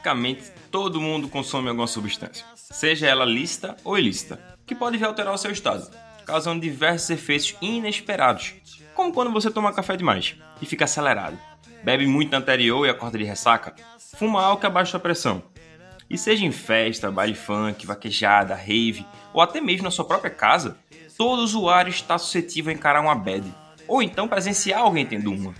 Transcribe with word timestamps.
Praticamente 0.00 0.50
todo 0.70 1.00
mundo 1.00 1.28
consome 1.28 1.68
alguma 1.68 1.86
substância, 1.86 2.46
seja 2.54 3.06
ela 3.06 3.26
lícita 3.26 3.76
ou 3.84 3.98
ilícita, 3.98 4.40
que 4.66 4.74
pode 4.74 5.02
alterar 5.04 5.34
o 5.34 5.38
seu 5.38 5.50
estado, 5.50 5.90
causando 6.24 6.62
diversos 6.62 7.10
efeitos 7.10 7.54
inesperados, 7.60 8.54
como 8.94 9.12
quando 9.12 9.30
você 9.30 9.50
toma 9.50 9.74
café 9.74 9.98
demais 9.98 10.36
e 10.62 10.64
fica 10.64 10.84
acelerado, 10.84 11.38
bebe 11.84 12.06
muito 12.06 12.32
anterior 12.32 12.86
e 12.86 12.88
acorda 12.88 13.18
de 13.18 13.24
ressaca, 13.24 13.74
fuma 14.16 14.42
álcool 14.42 14.68
abaixo 14.68 14.94
da 14.94 14.98
pressão. 14.98 15.42
E 16.08 16.16
seja 16.16 16.46
em 16.46 16.52
festa, 16.52 17.10
baile 17.10 17.34
funk, 17.34 17.86
vaquejada, 17.86 18.54
rave 18.54 19.06
ou 19.34 19.42
até 19.42 19.60
mesmo 19.60 19.84
na 19.84 19.90
sua 19.90 20.06
própria 20.06 20.30
casa, 20.30 20.78
todo 21.18 21.42
usuário 21.42 21.90
está 21.90 22.16
suscetível 22.16 22.72
a 22.72 22.74
encarar 22.74 23.02
uma 23.02 23.14
bad, 23.14 23.44
ou 23.86 24.02
então 24.02 24.26
presenciar 24.26 24.80
alguém 24.80 25.04
tendo 25.04 25.30
uma. 25.30 25.54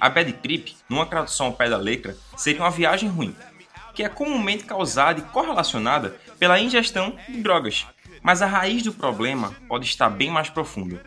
A 0.00 0.08
bad 0.08 0.32
trip, 0.32 0.74
numa 0.88 1.06
tradução 1.06 1.46
ao 1.46 1.52
pé 1.52 1.68
da 1.68 1.76
letra, 1.76 2.16
seria 2.36 2.62
uma 2.62 2.70
viagem 2.72 3.08
ruim, 3.08 3.36
que 3.94 4.02
é 4.02 4.08
comumente 4.08 4.64
causada 4.64 5.20
e 5.20 5.24
correlacionada 5.24 6.16
pela 6.38 6.60
ingestão 6.60 7.16
de 7.28 7.42
drogas. 7.42 7.86
Mas 8.22 8.40
a 8.40 8.46
raiz 8.46 8.82
do 8.82 8.92
problema 8.92 9.54
pode 9.68 9.86
estar 9.86 10.08
bem 10.08 10.30
mais 10.30 10.48
profunda. 10.48 11.02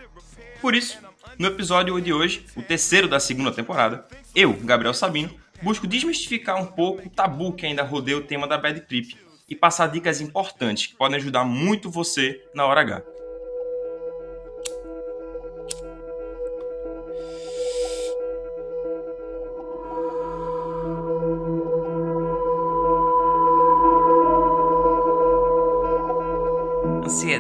Por 0.62 0.76
isso, 0.76 0.98
no 1.38 1.48
episódio 1.48 2.00
de 2.02 2.14
hoje, 2.14 2.46
o 2.56 2.62
terceiro 2.62 3.08
da 3.08 3.20
segunda 3.20 3.52
temporada, 3.52 4.06
eu, 4.34 4.54
Gabriel 4.54 4.94
Sabino, 4.94 5.34
busco 5.62 5.88
desmistificar 5.88 6.62
um 6.62 6.66
pouco 6.66 7.08
o 7.08 7.10
tabu 7.10 7.54
que 7.54 7.66
ainda 7.66 7.84
rodeia 7.84 8.18
o 8.18 8.22
tema 8.22 8.48
da 8.48 8.58
bad 8.58 8.80
trip 8.82 9.18
e 9.50 9.56
passar 9.56 9.88
dicas 9.88 10.22
importantes 10.22 10.88
que 10.88 10.96
podem 10.96 11.18
ajudar 11.18 11.44
muito 11.44 11.90
você 11.90 12.42
na 12.54 12.66
hora 12.66 12.82
H. 12.82 13.15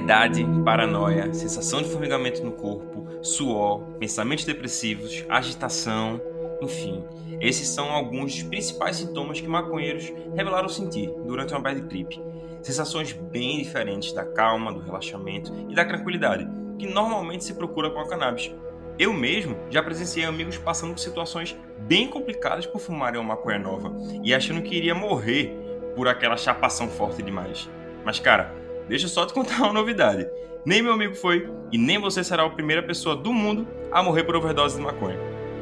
Ansiedade, 0.05 0.45
paranoia, 0.63 1.33
sensação 1.33 1.81
de 1.81 1.89
formigamento 1.89 2.43
no 2.43 2.51
corpo, 2.51 3.07
suor, 3.23 3.81
pensamentos 3.97 4.45
depressivos, 4.45 5.25
agitação, 5.27 6.21
enfim. 6.61 7.03
Esses 7.41 7.67
são 7.69 7.89
alguns 7.89 8.35
dos 8.35 8.43
principais 8.43 8.97
sintomas 8.97 9.41
que 9.41 9.47
maconheiros 9.47 10.13
revelaram 10.35 10.69
sentir 10.69 11.11
durante 11.25 11.55
uma 11.55 11.59
bad 11.59 11.81
trip. 11.89 12.21
Sensações 12.61 13.13
bem 13.13 13.57
diferentes 13.57 14.13
da 14.13 14.23
calma, 14.23 14.71
do 14.71 14.79
relaxamento 14.79 15.51
e 15.67 15.73
da 15.73 15.83
tranquilidade, 15.83 16.47
que 16.77 16.85
normalmente 16.85 17.43
se 17.43 17.55
procura 17.55 17.89
com 17.89 17.99
a 17.99 18.07
cannabis. 18.07 18.53
Eu 18.99 19.11
mesmo 19.11 19.57
já 19.71 19.81
presenciei 19.81 20.23
amigos 20.23 20.55
passando 20.55 20.93
por 20.93 20.99
situações 20.99 21.57
bem 21.79 22.07
complicadas 22.07 22.67
por 22.67 22.77
fumarem 22.77 23.19
uma 23.19 23.29
maconha 23.29 23.57
nova 23.57 23.91
e 24.23 24.35
achando 24.35 24.61
que 24.61 24.75
iria 24.75 24.93
morrer 24.93 25.51
por 25.95 26.07
aquela 26.07 26.37
chapação 26.37 26.87
forte 26.89 27.23
demais. 27.23 27.67
Mas 28.05 28.19
cara, 28.19 28.64
deixa 28.87 29.05
eu 29.05 29.09
só 29.09 29.25
te 29.25 29.33
contar 29.33 29.63
uma 29.63 29.73
novidade. 29.73 30.27
Nem 30.65 30.81
meu 30.81 30.93
amigo 30.93 31.15
foi, 31.15 31.49
e 31.71 31.77
nem 31.77 31.99
você 31.99 32.23
será 32.23 32.43
a 32.43 32.49
primeira 32.49 32.81
pessoa 32.81 33.15
do 33.15 33.31
mundo 33.31 33.67
a 33.91 34.01
morrer 34.01 34.23
por 34.23 34.35
overdose 34.35 34.75
de 34.77 34.81
maconha. 34.81 35.17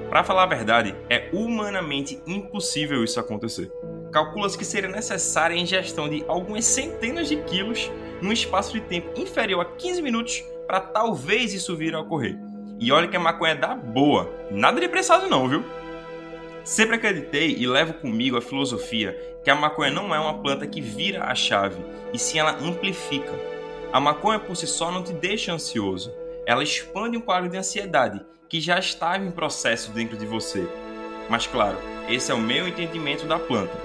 Para 0.10 0.24
falar 0.24 0.44
a 0.44 0.48
verdade, 0.48 0.96
é 1.10 1.30
humanamente 1.34 2.22
impossível 2.26 3.04
isso 3.04 3.20
acontecer. 3.20 3.72
Calcula-se 4.12 4.58
que 4.58 4.64
seria 4.64 4.90
necessária 4.90 5.56
a 5.56 5.60
ingestão 5.60 6.08
de 6.08 6.24
algumas 6.28 6.66
centenas 6.66 7.28
de 7.28 7.38
quilos 7.38 7.92
num 8.22 8.32
espaço 8.32 8.72
de 8.72 8.80
tempo 8.80 9.20
inferior 9.20 9.62
a 9.62 9.66
15 9.66 10.02
minutos 10.02 10.44
para 10.68 10.80
talvez 10.80 11.54
isso 11.54 11.76
vir 11.76 11.96
a 11.96 12.00
ocorrer. 12.00 12.38
E 12.80 12.92
olha 12.92 13.08
que 13.08 13.18
a 13.18 13.20
maconha 13.20 13.56
dá 13.56 13.76
boa, 13.76 14.32
nada 14.52 14.80
de 14.80 14.88
pressado 14.88 15.28
não, 15.28 15.50
viu? 15.50 15.64
Sempre 16.64 16.96
acreditei 16.96 17.56
e 17.58 17.68
levo 17.68 17.94
comigo 17.96 18.38
a 18.38 18.42
filosofia 18.42 19.20
que 19.44 19.50
a 19.50 19.56
maconha 19.56 19.92
não 19.92 20.16
é 20.16 20.20
uma 20.20 20.42
planta 20.42 20.66
que 20.66 20.80
vira 20.80 21.26
a 21.26 21.36
chave, 21.36 21.84
e 22.14 22.18
sim 22.18 22.40
ela 22.40 22.58
amplifica. 22.58 23.34
A 23.92 24.00
maconha 24.00 24.40
por 24.40 24.56
si 24.56 24.66
só 24.66 24.90
não 24.90 25.04
te 25.04 25.12
deixa 25.12 25.52
ansioso, 25.52 26.14
ela 26.46 26.64
expande 26.64 27.18
um 27.18 27.22
quadro 27.22 27.50
de 27.50 27.58
ansiedade 27.58 28.26
que 28.48 28.62
já 28.62 28.80
estava 28.80 29.24
em 29.24 29.32
processo 29.32 29.92
dentro 29.92 30.16
de 30.18 30.26
você. 30.26 30.66
Mas 31.30 31.46
claro, 31.46 31.78
esse 32.08 32.32
é 32.32 32.34
o 32.34 32.40
meu 32.40 32.66
entendimento 32.66 33.26
da 33.26 33.38
planta. 33.38 33.78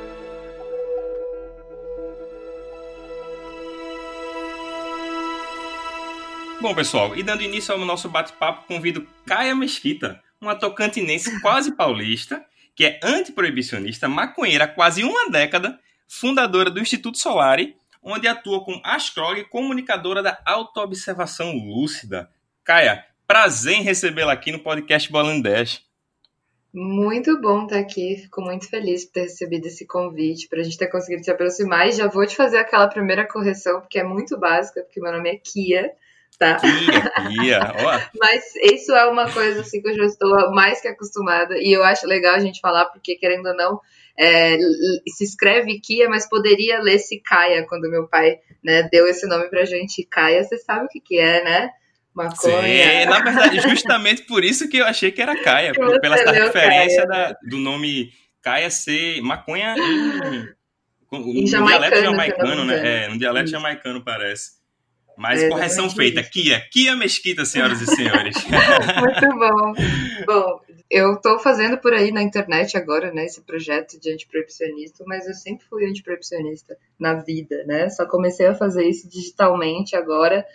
Bom, 6.61 6.75
pessoal, 6.75 7.17
e 7.17 7.23
dando 7.23 7.43
início 7.43 7.75
ao 7.75 7.81
nosso 7.81 8.09
bate-papo, 8.09 8.67
convido 8.67 9.07
Caia 9.27 9.55
Mesquita, 9.55 10.21
uma 10.41 10.55
tocantinense 10.55 11.41
quase 11.41 11.75
paulista, 11.75 12.45
que 12.79 12.85
é 12.85 13.01
antiproibicionista, 13.03 14.09
maconheira 14.09 14.63
há 14.63 14.69
quase 14.69 15.03
uma 15.03 15.29
década, 15.29 15.81
fundadora 16.07 16.71
do 16.71 16.79
Instituto 16.79 17.19
Solari, 17.19 17.77
onde 18.01 18.29
atua 18.29 18.65
como 18.65 18.81
astróloga 18.85 19.41
e 19.41 19.45
comunicadora 19.45 20.23
da 20.23 20.41
autoobservação 20.47 21.57
lúcida. 21.57 22.31
Caia, 22.63 23.05
prazer 23.27 23.79
em 23.79 23.83
recebê-la 23.83 24.33
aqui 24.33 24.53
no 24.53 24.61
podcast 24.61 25.11
Bola 25.11 25.43
10. 25.43 25.85
Muito 26.73 27.41
bom 27.41 27.65
estar 27.65 27.81
aqui, 27.81 28.19
fico 28.23 28.41
muito 28.43 28.71
feliz 28.71 29.05
por 29.07 29.15
ter 29.15 29.23
recebido 29.23 29.67
esse 29.67 29.85
convite, 29.85 30.47
para 30.49 30.61
a 30.61 30.63
gente 30.63 30.79
ter 30.79 30.87
conseguido 30.87 31.25
se 31.25 31.33
aproximar. 31.33 31.89
E 31.89 31.93
já 31.93 32.07
vou 32.07 32.25
te 32.29 32.37
fazer 32.37 32.59
aquela 32.59 32.87
primeira 32.87 33.27
correção, 33.27 33.81
porque 33.81 33.99
é 33.99 34.05
muito 34.05 34.39
básica, 34.39 34.83
porque 34.83 35.01
meu 35.01 35.11
nome 35.11 35.31
é 35.31 35.37
Kia 35.37 35.91
tá? 36.39 36.57
Kia, 36.57 37.61
Ó. 37.85 38.01
Mas 38.19 38.45
isso 38.57 38.93
é 38.93 39.07
uma 39.07 39.31
coisa 39.31 39.61
assim 39.61 39.81
que 39.81 39.89
eu 39.89 39.95
já 39.95 40.05
estou 40.05 40.51
mais 40.53 40.81
que 40.81 40.89
acostumada 40.89 41.57
e 41.59 41.73
eu 41.73 41.85
acho 41.85 42.07
legal 42.07 42.35
a 42.35 42.41
gente 42.41 42.61
falar 42.61 42.87
porque 42.87 43.17
querendo 43.17 43.47
ou 43.47 43.57
não 43.57 43.81
é, 44.19 44.57
se 45.07 45.23
escreve 45.23 45.79
Kia, 45.81 46.09
mas 46.09 46.29
poderia 46.29 46.81
ler-se 46.81 47.21
Caia 47.21 47.65
quando 47.69 47.89
meu 47.89 48.09
pai 48.09 48.39
né, 48.65 48.83
deu 48.91 49.07
esse 49.07 49.27
nome 49.29 49.49
pra 49.49 49.65
gente. 49.65 50.05
Caia, 50.11 50.43
você 50.43 50.59
sabe 50.59 50.87
o 50.87 50.89
que 50.89 51.01
que 51.01 51.19
é, 51.19 51.45
né? 51.45 51.71
Maconha. 52.13 52.63
Sim, 52.63 53.05
na 53.09 53.21
verdade, 53.21 53.61
justamente 53.61 54.23
por 54.23 54.43
isso 54.43 54.69
que 54.69 54.79
eu 54.79 54.87
achei 54.87 55.13
que 55.13 55.23
era 55.23 55.41
Caia, 55.41 55.73
pela 55.73 56.17
essa 56.17 56.33
referência 56.33 57.07
da, 57.07 57.37
do 57.49 57.59
nome 57.59 58.11
Caia 58.43 58.71
ser 58.71 59.21
maconha 59.23 59.77
em, 59.79 60.49
em, 61.13 61.41
em 61.41 61.45
dialeto 61.45 62.03
jamaicano, 62.03 62.65
né? 62.65 63.05
É, 63.05 63.09
no 63.09 63.19
dialeto 63.19 63.51
jamaicano 63.51 64.03
parece. 64.03 64.58
Mas 65.19 65.43
é, 65.43 65.49
correção 65.49 65.91
feita. 65.91 66.23
Kia. 66.23 66.61
Kia 66.71 66.95
Mesquita, 66.97 67.45
senhoras 67.45 67.81
e 67.83 67.87
senhores. 67.87 68.37
Muito 69.01 69.39
bom. 69.39 69.75
Bom, 70.25 70.61
eu 70.89 71.15
estou 71.15 71.39
fazendo 71.39 71.77
por 71.77 71.93
aí 71.93 72.13
na 72.13 72.23
internet 72.23 72.77
agora, 72.77 73.13
né, 73.13 73.25
esse 73.25 73.43
projeto 73.43 74.01
de 74.01 74.13
antiproibicionista, 74.13 75.05
mas 75.07 75.27
eu 75.27 75.35
sempre 75.35 75.67
fui 75.69 75.85
antiproibicionista 75.85 76.77
na 76.99 77.15
vida, 77.15 77.65
né? 77.67 77.91
Só 77.91 78.07
comecei 78.07 78.47
a 78.47 78.55
fazer 78.55 78.89
isso 78.89 79.09
digitalmente 79.09 79.97
agora 79.97 80.47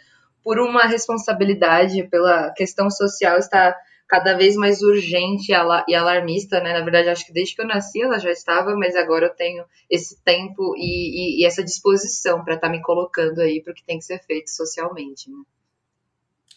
por 0.44 0.60
uma 0.60 0.86
responsabilidade 0.86 2.04
pela 2.04 2.52
questão 2.52 2.90
social 2.90 3.38
estar 3.38 3.76
cada 4.14 4.38
vez 4.38 4.56
mais 4.56 4.84
urgente 4.84 5.52
e 5.52 5.96
alarmista, 5.96 6.60
né? 6.60 6.72
Na 6.72 6.82
verdade, 6.82 7.10
acho 7.10 7.26
que 7.26 7.34
desde 7.34 7.56
que 7.56 7.64
eu 7.64 7.66
nasci 7.66 8.00
ela 8.00 8.20
já 8.20 8.30
estava, 8.30 8.76
mas 8.76 8.96
agora 8.96 9.26
eu 9.26 9.34
tenho 9.34 9.66
esse 9.90 10.24
tempo 10.24 10.76
e, 10.78 11.40
e, 11.40 11.42
e 11.42 11.46
essa 11.48 11.64
disposição 11.64 12.44
para 12.44 12.54
estar 12.54 12.68
tá 12.68 12.72
me 12.72 12.80
colocando 12.80 13.40
aí 13.40 13.60
para 13.60 13.72
o 13.72 13.76
que 13.76 13.84
tem 13.84 13.98
que 13.98 14.06
ser 14.06 14.24
feito 14.24 14.52
socialmente, 14.52 15.32
né? 15.32 15.38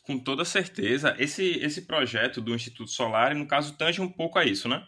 Com 0.03 0.19
toda 0.19 0.45
certeza. 0.45 1.17
Esse, 1.19 1.59
esse 1.65 1.87
projeto 1.87 2.43
do 2.43 2.55
Instituto 2.55 2.91
Solar, 2.91 3.35
no 3.35 3.49
caso, 3.49 3.75
tange 3.79 4.03
um 4.03 4.13
pouco 4.13 4.39
a 4.39 4.45
isso, 4.45 4.69
né? 4.69 4.87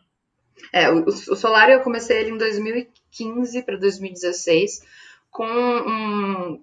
É, 0.70 0.90
o, 0.90 1.06
o 1.06 1.36
Solar 1.36 1.70
eu 1.70 1.80
comecei 1.80 2.18
ele 2.18 2.32
em 2.32 2.36
2015 2.36 3.62
para 3.62 3.78
2016 3.78 4.82
com 5.30 5.46
um, 5.46 6.62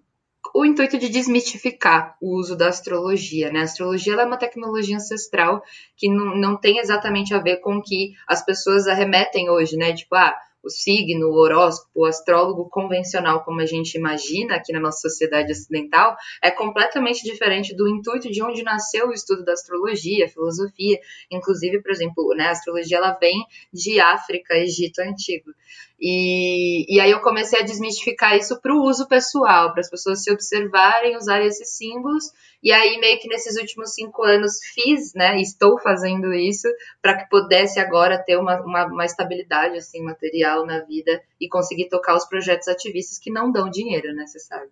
o 0.55 0.63
intuito 0.63 0.97
de 0.97 1.09
desmistificar 1.09 2.15
o 2.21 2.39
uso 2.39 2.55
da 2.55 2.69
astrologia. 2.69 3.51
Né? 3.51 3.59
A 3.59 3.63
astrologia 3.63 4.13
é 4.13 4.25
uma 4.25 4.37
tecnologia 4.37 4.95
ancestral 4.95 5.61
que 5.97 6.09
não, 6.09 6.33
não 6.37 6.57
tem 6.57 6.79
exatamente 6.79 7.33
a 7.33 7.39
ver 7.39 7.57
com 7.57 7.75
o 7.75 7.81
que 7.81 8.13
as 8.25 8.43
pessoas 8.43 8.87
arremetem 8.87 9.49
hoje, 9.49 9.75
né? 9.75 9.93
Tipo, 9.93 10.15
ah, 10.15 10.33
o 10.65 10.69
signo, 10.69 11.27
o 11.27 11.35
horóscopo, 11.35 11.91
o 11.93 12.05
astrólogo 12.05 12.67
convencional, 12.69 13.43
como 13.43 13.61
a 13.61 13.65
gente 13.65 13.95
imagina 13.95 14.55
aqui 14.55 14.73
na 14.73 14.79
nossa 14.79 15.07
sociedade 15.07 15.51
ocidental, 15.51 16.15
é 16.41 16.49
completamente 16.49 17.23
diferente 17.23 17.75
do 17.75 17.87
intuito 17.87 18.31
de 18.31 18.41
onde 18.41 18.63
nasceu 18.63 19.09
o 19.09 19.13
estudo 19.13 19.45
da 19.45 19.53
astrologia, 19.53 20.27
filosofia. 20.27 20.99
Inclusive, 21.31 21.81
por 21.81 21.91
exemplo, 21.91 22.33
né, 22.35 22.45
a 22.47 22.51
astrologia 22.51 22.97
ela 22.97 23.17
vem 23.19 23.45
de 23.71 23.99
África, 23.99 24.55
Egito 24.55 24.99
Antigo. 24.99 25.51
E, 25.99 26.93
e 26.93 26.99
aí 26.99 27.11
eu 27.11 27.21
comecei 27.21 27.59
a 27.59 27.63
desmistificar 27.63 28.35
isso 28.35 28.59
para 28.59 28.73
o 28.73 28.83
uso 28.83 29.07
pessoal, 29.07 29.71
para 29.71 29.81
as 29.81 29.89
pessoas 29.89 30.23
se 30.23 30.31
observarem, 30.31 31.15
usarem 31.15 31.47
esses 31.47 31.77
símbolos. 31.77 32.25
E 32.61 32.71
aí, 32.71 32.97
meio 32.99 33.19
que 33.19 33.27
nesses 33.27 33.57
últimos 33.57 33.93
cinco 33.93 34.23
anos, 34.23 34.59
fiz, 34.73 35.13
né? 35.13 35.39
Estou 35.39 35.79
fazendo 35.79 36.33
isso 36.33 36.67
para 37.01 37.15
que 37.15 37.29
pudesse 37.29 37.79
agora 37.79 38.17
ter 38.17 38.37
uma, 38.37 38.59
uma, 38.61 38.85
uma, 38.87 39.05
estabilidade 39.05 39.77
assim, 39.77 40.01
material 40.01 40.54
na 40.63 40.81
vida 40.81 41.19
e 41.41 41.49
conseguir 41.49 41.89
tocar 41.89 42.15
os 42.15 42.25
projetos 42.25 42.67
ativistas 42.67 43.17
que 43.17 43.31
não 43.31 43.51
dão 43.51 43.67
dinheiro, 43.67 44.13
né? 44.13 44.27
Você 44.27 44.37
sabe. 44.39 44.69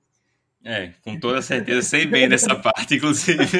É, 0.63 0.93
com 1.01 1.19
toda 1.19 1.41
certeza, 1.41 1.81
sei 1.81 2.05
bem 2.05 2.29
dessa 2.29 2.53
parte, 2.61 2.95
inclusive. 2.95 3.57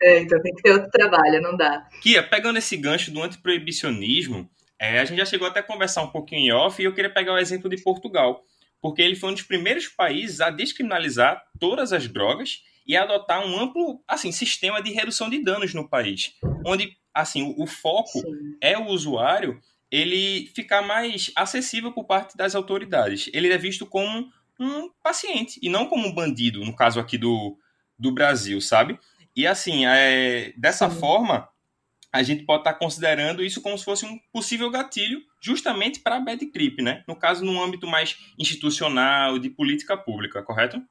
é, 0.00 0.20
então 0.20 0.40
tem 0.40 0.54
que 0.54 0.62
ter 0.62 0.72
outro 0.72 0.90
trabalho, 0.90 1.42
não 1.42 1.56
dá. 1.56 1.86
Kia, 2.00 2.22
pegando 2.22 2.58
esse 2.58 2.76
gancho 2.76 3.10
do 3.10 3.22
antiproibicionismo, 3.22 4.48
é, 4.78 5.00
a 5.00 5.04
gente 5.04 5.18
já 5.18 5.26
chegou 5.26 5.46
até 5.46 5.60
a 5.60 5.62
conversar 5.62 6.02
um 6.02 6.10
pouquinho 6.10 6.40
em 6.40 6.52
off 6.52 6.80
e 6.80 6.84
eu 6.84 6.94
queria 6.94 7.12
pegar 7.12 7.34
o 7.34 7.38
exemplo 7.38 7.68
de 7.68 7.82
Portugal, 7.82 8.42
porque 8.80 9.02
ele 9.02 9.16
foi 9.16 9.30
um 9.30 9.34
dos 9.34 9.42
primeiros 9.42 9.86
países 9.86 10.40
a 10.40 10.48
descriminalizar 10.48 11.42
todas 11.58 11.92
as 11.92 12.08
drogas 12.08 12.62
e 12.86 12.96
a 12.96 13.02
adotar 13.02 13.44
um 13.44 13.58
amplo 13.58 14.00
assim 14.08 14.30
sistema 14.30 14.82
de 14.82 14.92
redução 14.92 15.28
de 15.28 15.42
danos 15.42 15.74
no 15.74 15.88
país, 15.88 16.34
onde 16.64 16.96
assim 17.12 17.42
o, 17.42 17.62
o 17.62 17.66
foco 17.66 18.20
Sim. 18.20 18.56
é 18.62 18.78
o 18.78 18.86
usuário 18.86 19.60
ele 19.96 20.50
ficar 20.54 20.82
mais 20.82 21.30
acessível 21.34 21.90
por 21.90 22.04
parte 22.04 22.36
das 22.36 22.54
autoridades. 22.54 23.30
Ele 23.32 23.50
é 23.50 23.56
visto 23.56 23.86
como 23.86 24.30
um 24.60 24.90
paciente 25.02 25.58
e 25.62 25.70
não 25.70 25.86
como 25.86 26.06
um 26.06 26.14
bandido, 26.14 26.64
no 26.64 26.76
caso 26.76 27.00
aqui 27.00 27.16
do, 27.16 27.56
do 27.98 28.12
Brasil, 28.12 28.60
sabe? 28.60 28.98
E 29.34 29.46
assim, 29.46 29.86
é, 29.86 30.52
dessa 30.56 30.90
Sim. 30.90 31.00
forma, 31.00 31.48
a 32.12 32.22
gente 32.22 32.44
pode 32.44 32.60
estar 32.60 32.74
considerando 32.74 33.42
isso 33.42 33.62
como 33.62 33.76
se 33.78 33.84
fosse 33.84 34.04
um 34.04 34.18
possível 34.32 34.70
gatilho 34.70 35.20
justamente 35.40 36.00
para 36.00 36.16
a 36.16 36.20
bad 36.20 36.44
trip, 36.46 36.82
né? 36.82 37.02
No 37.08 37.16
caso, 37.16 37.44
num 37.44 37.62
âmbito 37.62 37.86
mais 37.86 38.18
institucional, 38.38 39.38
de 39.38 39.48
política 39.48 39.96
pública, 39.96 40.42
correto? 40.42 40.82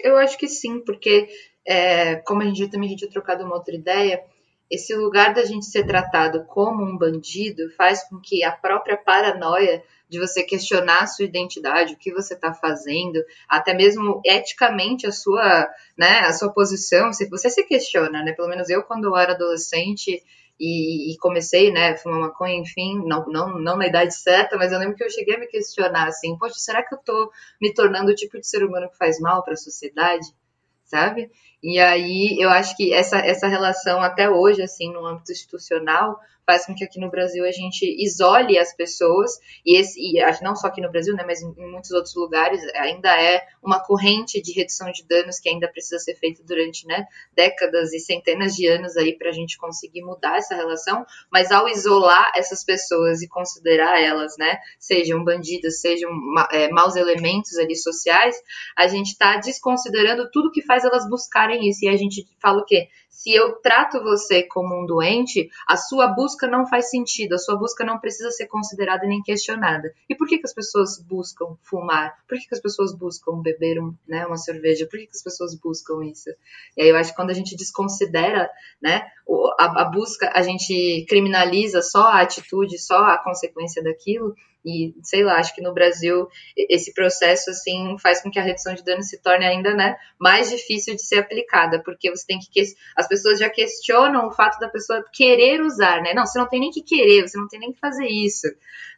Eu 0.00 0.16
acho 0.18 0.36
que 0.36 0.48
sim, 0.48 0.80
porque 0.84 1.28
é, 1.66 2.16
como 2.16 2.42
a 2.42 2.44
gente 2.44 2.68
também 2.68 2.94
tinha 2.96 3.10
trocado 3.10 3.44
uma 3.44 3.54
outra 3.54 3.74
ideia, 3.74 4.22
esse 4.70 4.94
lugar 4.94 5.34
da 5.34 5.44
gente 5.44 5.66
ser 5.66 5.86
tratado 5.86 6.44
como 6.46 6.82
um 6.84 6.96
bandido 6.96 7.70
faz 7.76 8.02
com 8.08 8.18
que 8.20 8.42
a 8.42 8.52
própria 8.52 8.96
paranoia 8.96 9.82
de 10.08 10.18
você 10.18 10.42
questionar 10.42 11.02
a 11.02 11.06
sua 11.06 11.24
identidade, 11.24 11.94
o 11.94 11.98
que 11.98 12.12
você 12.12 12.34
está 12.34 12.52
fazendo, 12.52 13.22
até 13.48 13.74
mesmo 13.74 14.20
eticamente 14.24 15.06
a 15.06 15.12
sua, 15.12 15.68
né, 15.96 16.20
a 16.20 16.32
sua 16.32 16.52
posição, 16.52 17.12
se 17.12 17.28
você 17.28 17.50
se 17.50 17.64
questiona, 17.64 18.22
né? 18.22 18.32
Pelo 18.32 18.48
menos 18.48 18.68
eu 18.70 18.82
quando 18.82 19.04
eu 19.04 19.16
era 19.16 19.32
adolescente 19.32 20.22
e, 20.58 21.12
e 21.12 21.18
comecei, 21.18 21.72
né, 21.72 21.96
fumar 21.96 22.20
maconha, 22.20 22.54
enfim, 22.54 23.02
não, 23.06 23.26
não, 23.26 23.58
não 23.58 23.76
na 23.76 23.86
idade 23.86 24.14
certa, 24.14 24.56
mas 24.56 24.72
eu 24.72 24.78
lembro 24.78 24.94
que 24.94 25.04
eu 25.04 25.10
cheguei 25.10 25.34
a 25.34 25.38
me 25.38 25.46
questionar 25.46 26.06
assim, 26.08 26.36
poxa, 26.38 26.54
será 26.58 26.82
que 26.82 26.94
eu 26.94 26.98
tô 26.98 27.30
me 27.60 27.72
tornando 27.74 28.12
o 28.12 28.14
tipo 28.14 28.38
de 28.38 28.46
ser 28.46 28.64
humano 28.64 28.88
que 28.88 28.96
faz 28.96 29.18
mal 29.18 29.42
para 29.42 29.54
a 29.54 29.56
sociedade? 29.56 30.26
Sabe? 30.94 31.28
E 31.60 31.80
aí 31.80 32.36
eu 32.38 32.48
acho 32.50 32.76
que 32.76 32.94
essa, 32.94 33.18
essa 33.18 33.48
relação 33.48 34.00
até 34.00 34.30
hoje, 34.30 34.62
assim, 34.62 34.92
no 34.92 35.04
âmbito 35.04 35.32
institucional, 35.32 36.20
faz 36.46 36.66
com 36.66 36.74
que 36.74 36.84
aqui 36.84 37.00
no 37.00 37.10
Brasil 37.10 37.44
a 37.44 37.52
gente 37.52 37.84
isole 38.02 38.58
as 38.58 38.74
pessoas, 38.74 39.38
e, 39.64 39.78
esse, 39.78 40.00
e 40.00 40.20
não 40.42 40.54
só 40.54 40.68
aqui 40.68 40.80
no 40.80 40.90
Brasil, 40.90 41.14
né, 41.14 41.24
mas 41.26 41.42
em, 41.42 41.54
muitos 41.70 41.90
outros 41.90 42.14
lugares, 42.14 42.62
ainda 42.74 43.10
é 43.20 43.42
uma 43.62 43.80
corrente 43.80 44.40
de 44.40 44.52
redução 44.52 44.90
de 44.92 45.04
danos 45.06 45.38
que 45.38 45.48
ainda 45.48 45.68
precisa 45.68 45.98
ser 45.98 46.14
feita 46.16 46.42
durante 46.44 46.86
né, 46.86 47.06
décadas 47.34 47.92
e 47.92 47.98
centenas 47.98 48.54
de 48.54 48.66
anos 48.66 48.96
aí 48.96 49.16
para 49.16 49.30
a 49.30 49.32
gente 49.32 49.56
conseguir 49.58 50.02
mudar 50.02 50.36
essa 50.36 50.54
relação, 50.54 51.04
mas 51.30 51.50
ao 51.50 51.68
isolar 51.68 52.32
essas 52.36 52.64
pessoas 52.64 53.22
e 53.22 53.28
considerar 53.28 54.00
elas, 54.00 54.36
né, 54.38 54.58
sejam 54.78 55.24
bandidas, 55.24 55.80
sejam 55.80 56.10
é, 56.52 56.68
maus 56.68 56.96
elementos 56.96 57.56
ali 57.58 57.76
sociais, 57.76 58.36
a 58.76 58.86
gente 58.86 59.08
está 59.08 59.36
desconsiderando 59.38 60.30
tudo 60.30 60.52
que 60.52 60.62
faz 60.62 60.84
elas 60.84 61.08
buscarem 61.08 61.68
isso, 61.68 61.84
e 61.84 61.88
a 61.88 61.96
gente 61.96 62.26
fala 62.40 62.60
o 62.60 62.64
quê? 62.64 62.88
Se 63.14 63.32
eu 63.32 63.52
trato 63.60 64.02
você 64.02 64.42
como 64.42 64.74
um 64.74 64.84
doente, 64.84 65.48
a 65.68 65.76
sua 65.76 66.08
busca 66.08 66.48
não 66.48 66.66
faz 66.66 66.90
sentido, 66.90 67.34
a 67.34 67.38
sua 67.38 67.56
busca 67.56 67.84
não 67.84 68.00
precisa 68.00 68.32
ser 68.32 68.48
considerada 68.48 69.06
nem 69.06 69.22
questionada. 69.22 69.94
E 70.08 70.16
por 70.16 70.26
que, 70.26 70.36
que 70.36 70.46
as 70.46 70.52
pessoas 70.52 71.00
buscam 71.00 71.56
fumar? 71.62 72.18
Por 72.28 72.36
que, 72.36 72.48
que 72.48 72.54
as 72.54 72.60
pessoas 72.60 72.92
buscam 72.92 73.40
beber 73.40 73.80
um, 73.80 73.94
né, 74.06 74.26
uma 74.26 74.36
cerveja? 74.36 74.84
Por 74.90 74.98
que, 74.98 75.06
que 75.06 75.16
as 75.16 75.22
pessoas 75.22 75.54
buscam 75.54 76.04
isso? 76.04 76.28
E 76.76 76.82
aí 76.82 76.88
eu 76.88 76.96
acho 76.96 77.10
que 77.10 77.16
quando 77.16 77.30
a 77.30 77.34
gente 77.34 77.56
desconsidera 77.56 78.50
né, 78.82 79.06
a, 79.58 79.82
a 79.82 79.84
busca, 79.86 80.30
a 80.34 80.42
gente 80.42 81.04
criminaliza 81.08 81.80
só 81.82 82.04
a 82.04 82.20
atitude, 82.20 82.78
só 82.78 82.96
a 83.04 83.18
consequência 83.18 83.82
daquilo, 83.82 84.34
e, 84.64 84.94
sei 85.02 85.22
lá, 85.22 85.38
acho 85.38 85.54
que 85.54 85.60
no 85.60 85.74
Brasil 85.74 86.26
esse 86.56 86.94
processo, 86.94 87.50
assim, 87.50 87.96
faz 87.98 88.22
com 88.22 88.30
que 88.30 88.38
a 88.38 88.42
redução 88.42 88.74
de 88.74 88.82
danos 88.82 89.08
se 89.08 89.20
torne 89.20 89.44
ainda, 89.44 89.74
né, 89.74 89.96
mais 90.18 90.50
difícil 90.50 90.94
de 90.94 91.02
ser 91.02 91.18
aplicada, 91.18 91.82
porque 91.82 92.10
você 92.10 92.26
tem 92.26 92.38
que... 92.38 92.62
As 92.96 93.06
pessoas 93.06 93.38
já 93.38 93.50
questionam 93.50 94.26
o 94.26 94.32
fato 94.32 94.58
da 94.58 94.68
pessoa 94.68 95.04
querer 95.12 95.60
usar, 95.60 96.00
né? 96.00 96.14
Não, 96.14 96.24
você 96.24 96.38
não 96.38 96.48
tem 96.48 96.60
nem 96.60 96.70
que 96.70 96.82
querer, 96.82 97.28
você 97.28 97.36
não 97.36 97.46
tem 97.46 97.60
nem 97.60 97.72
que 97.72 97.78
fazer 97.78 98.06
isso, 98.06 98.46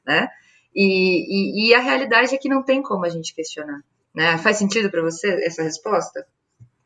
né? 0.06 0.28
E, 0.72 1.64
e, 1.64 1.68
e 1.68 1.74
a 1.74 1.80
realidade 1.80 2.34
é 2.34 2.38
que 2.38 2.48
não 2.48 2.62
tem 2.62 2.80
como 2.80 3.04
a 3.04 3.08
gente 3.08 3.34
questionar, 3.34 3.80
né? 4.14 4.38
Faz 4.38 4.58
sentido 4.58 4.88
para 4.88 5.02
você 5.02 5.28
essa 5.44 5.62
resposta? 5.62 6.26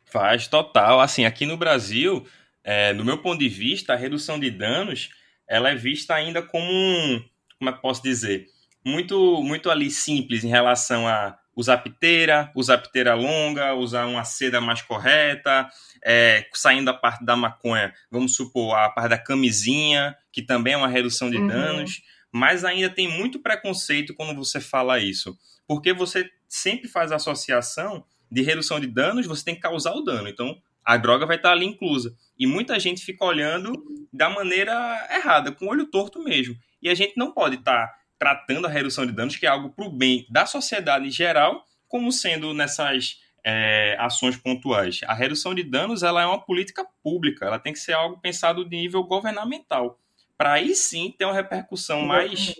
Faz, 0.06 0.48
total. 0.48 1.00
Assim, 1.00 1.24
aqui 1.24 1.44
no 1.44 1.56
Brasil, 1.56 2.24
é, 2.64 2.92
no 2.92 3.04
meu 3.04 3.18
ponto 3.18 3.38
de 3.38 3.48
vista, 3.48 3.92
a 3.92 3.96
redução 3.96 4.38
de 4.38 4.50
danos, 4.50 5.10
ela 5.48 5.70
é 5.70 5.74
vista 5.74 6.14
ainda 6.14 6.42
como 6.42 6.66
um... 6.70 7.24
Como 7.58 7.70
é 7.70 7.72
que 7.72 7.82
posso 7.82 8.02
dizer? 8.02 8.46
muito, 8.84 9.42
muito 9.42 9.70
ali 9.70 9.90
simples 9.90 10.44
em 10.44 10.48
relação 10.48 11.06
a 11.06 11.38
usar 11.54 11.78
piteira, 11.78 12.50
usar 12.54 12.78
piteira 12.78 13.14
longa, 13.14 13.74
usar 13.74 14.06
uma 14.06 14.24
seda 14.24 14.60
mais 14.60 14.80
correta, 14.82 15.68
é, 16.02 16.46
saindo 16.54 16.86
da 16.86 16.94
parte 16.94 17.24
da 17.24 17.36
maconha, 17.36 17.92
vamos 18.10 18.34
supor, 18.34 18.76
a 18.76 18.88
parte 18.88 19.10
da 19.10 19.18
camisinha, 19.18 20.16
que 20.32 20.42
também 20.42 20.72
é 20.72 20.76
uma 20.76 20.88
redução 20.88 21.30
de 21.30 21.36
uhum. 21.36 21.48
danos, 21.48 22.02
mas 22.32 22.64
ainda 22.64 22.88
tem 22.88 23.08
muito 23.08 23.40
preconceito 23.40 24.14
quando 24.14 24.34
você 24.34 24.60
fala 24.60 24.98
isso, 24.98 25.36
porque 25.66 25.92
você 25.92 26.30
sempre 26.48 26.88
faz 26.88 27.12
a 27.12 27.16
associação 27.16 28.04
de 28.30 28.42
redução 28.42 28.80
de 28.80 28.86
danos, 28.86 29.26
você 29.26 29.44
tem 29.44 29.54
que 29.54 29.60
causar 29.60 29.92
o 29.92 30.02
dano, 30.02 30.28
então 30.28 30.56
a 30.84 30.96
droga 30.96 31.26
vai 31.26 31.36
estar 31.36 31.52
ali 31.52 31.66
inclusa. 31.66 32.14
E 32.38 32.46
muita 32.46 32.78
gente 32.80 33.04
fica 33.04 33.24
olhando 33.24 33.72
da 34.12 34.28
maneira 34.30 35.08
errada, 35.10 35.52
com 35.52 35.66
o 35.66 35.68
olho 35.68 35.86
torto 35.86 36.22
mesmo. 36.22 36.56
E 36.82 36.88
a 36.88 36.94
gente 36.94 37.14
não 37.16 37.32
pode 37.32 37.56
estar 37.56 37.90
tratando 38.18 38.66
a 38.66 38.70
redução 38.70 39.06
de 39.06 39.12
danos, 39.12 39.36
que 39.36 39.46
é 39.46 39.48
algo 39.48 39.70
para 39.70 39.86
o 39.86 39.90
bem 39.90 40.26
da 40.28 40.44
sociedade 40.44 41.06
em 41.06 41.10
geral, 41.10 41.64
como 41.88 42.12
sendo 42.12 42.52
nessas 42.52 43.18
é, 43.44 43.96
ações 43.98 44.36
pontuais. 44.36 45.00
A 45.06 45.14
redução 45.14 45.54
de 45.54 45.62
danos 45.62 46.02
ela 46.02 46.22
é 46.22 46.26
uma 46.26 46.40
política 46.40 46.86
pública, 47.02 47.46
ela 47.46 47.58
tem 47.58 47.72
que 47.72 47.78
ser 47.78 47.92
algo 47.92 48.20
pensado 48.20 48.64
de 48.64 48.76
nível 48.76 49.02
governamental, 49.04 49.98
para 50.36 50.52
aí 50.52 50.74
sim 50.74 51.14
ter 51.16 51.24
uma 51.24 51.34
repercussão 51.34 52.02
mais 52.02 52.54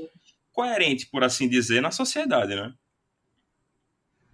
coerente, 0.52 1.06
por 1.06 1.24
assim 1.24 1.48
dizer, 1.48 1.80
na 1.80 1.90
sociedade, 1.90 2.54
né? 2.54 2.72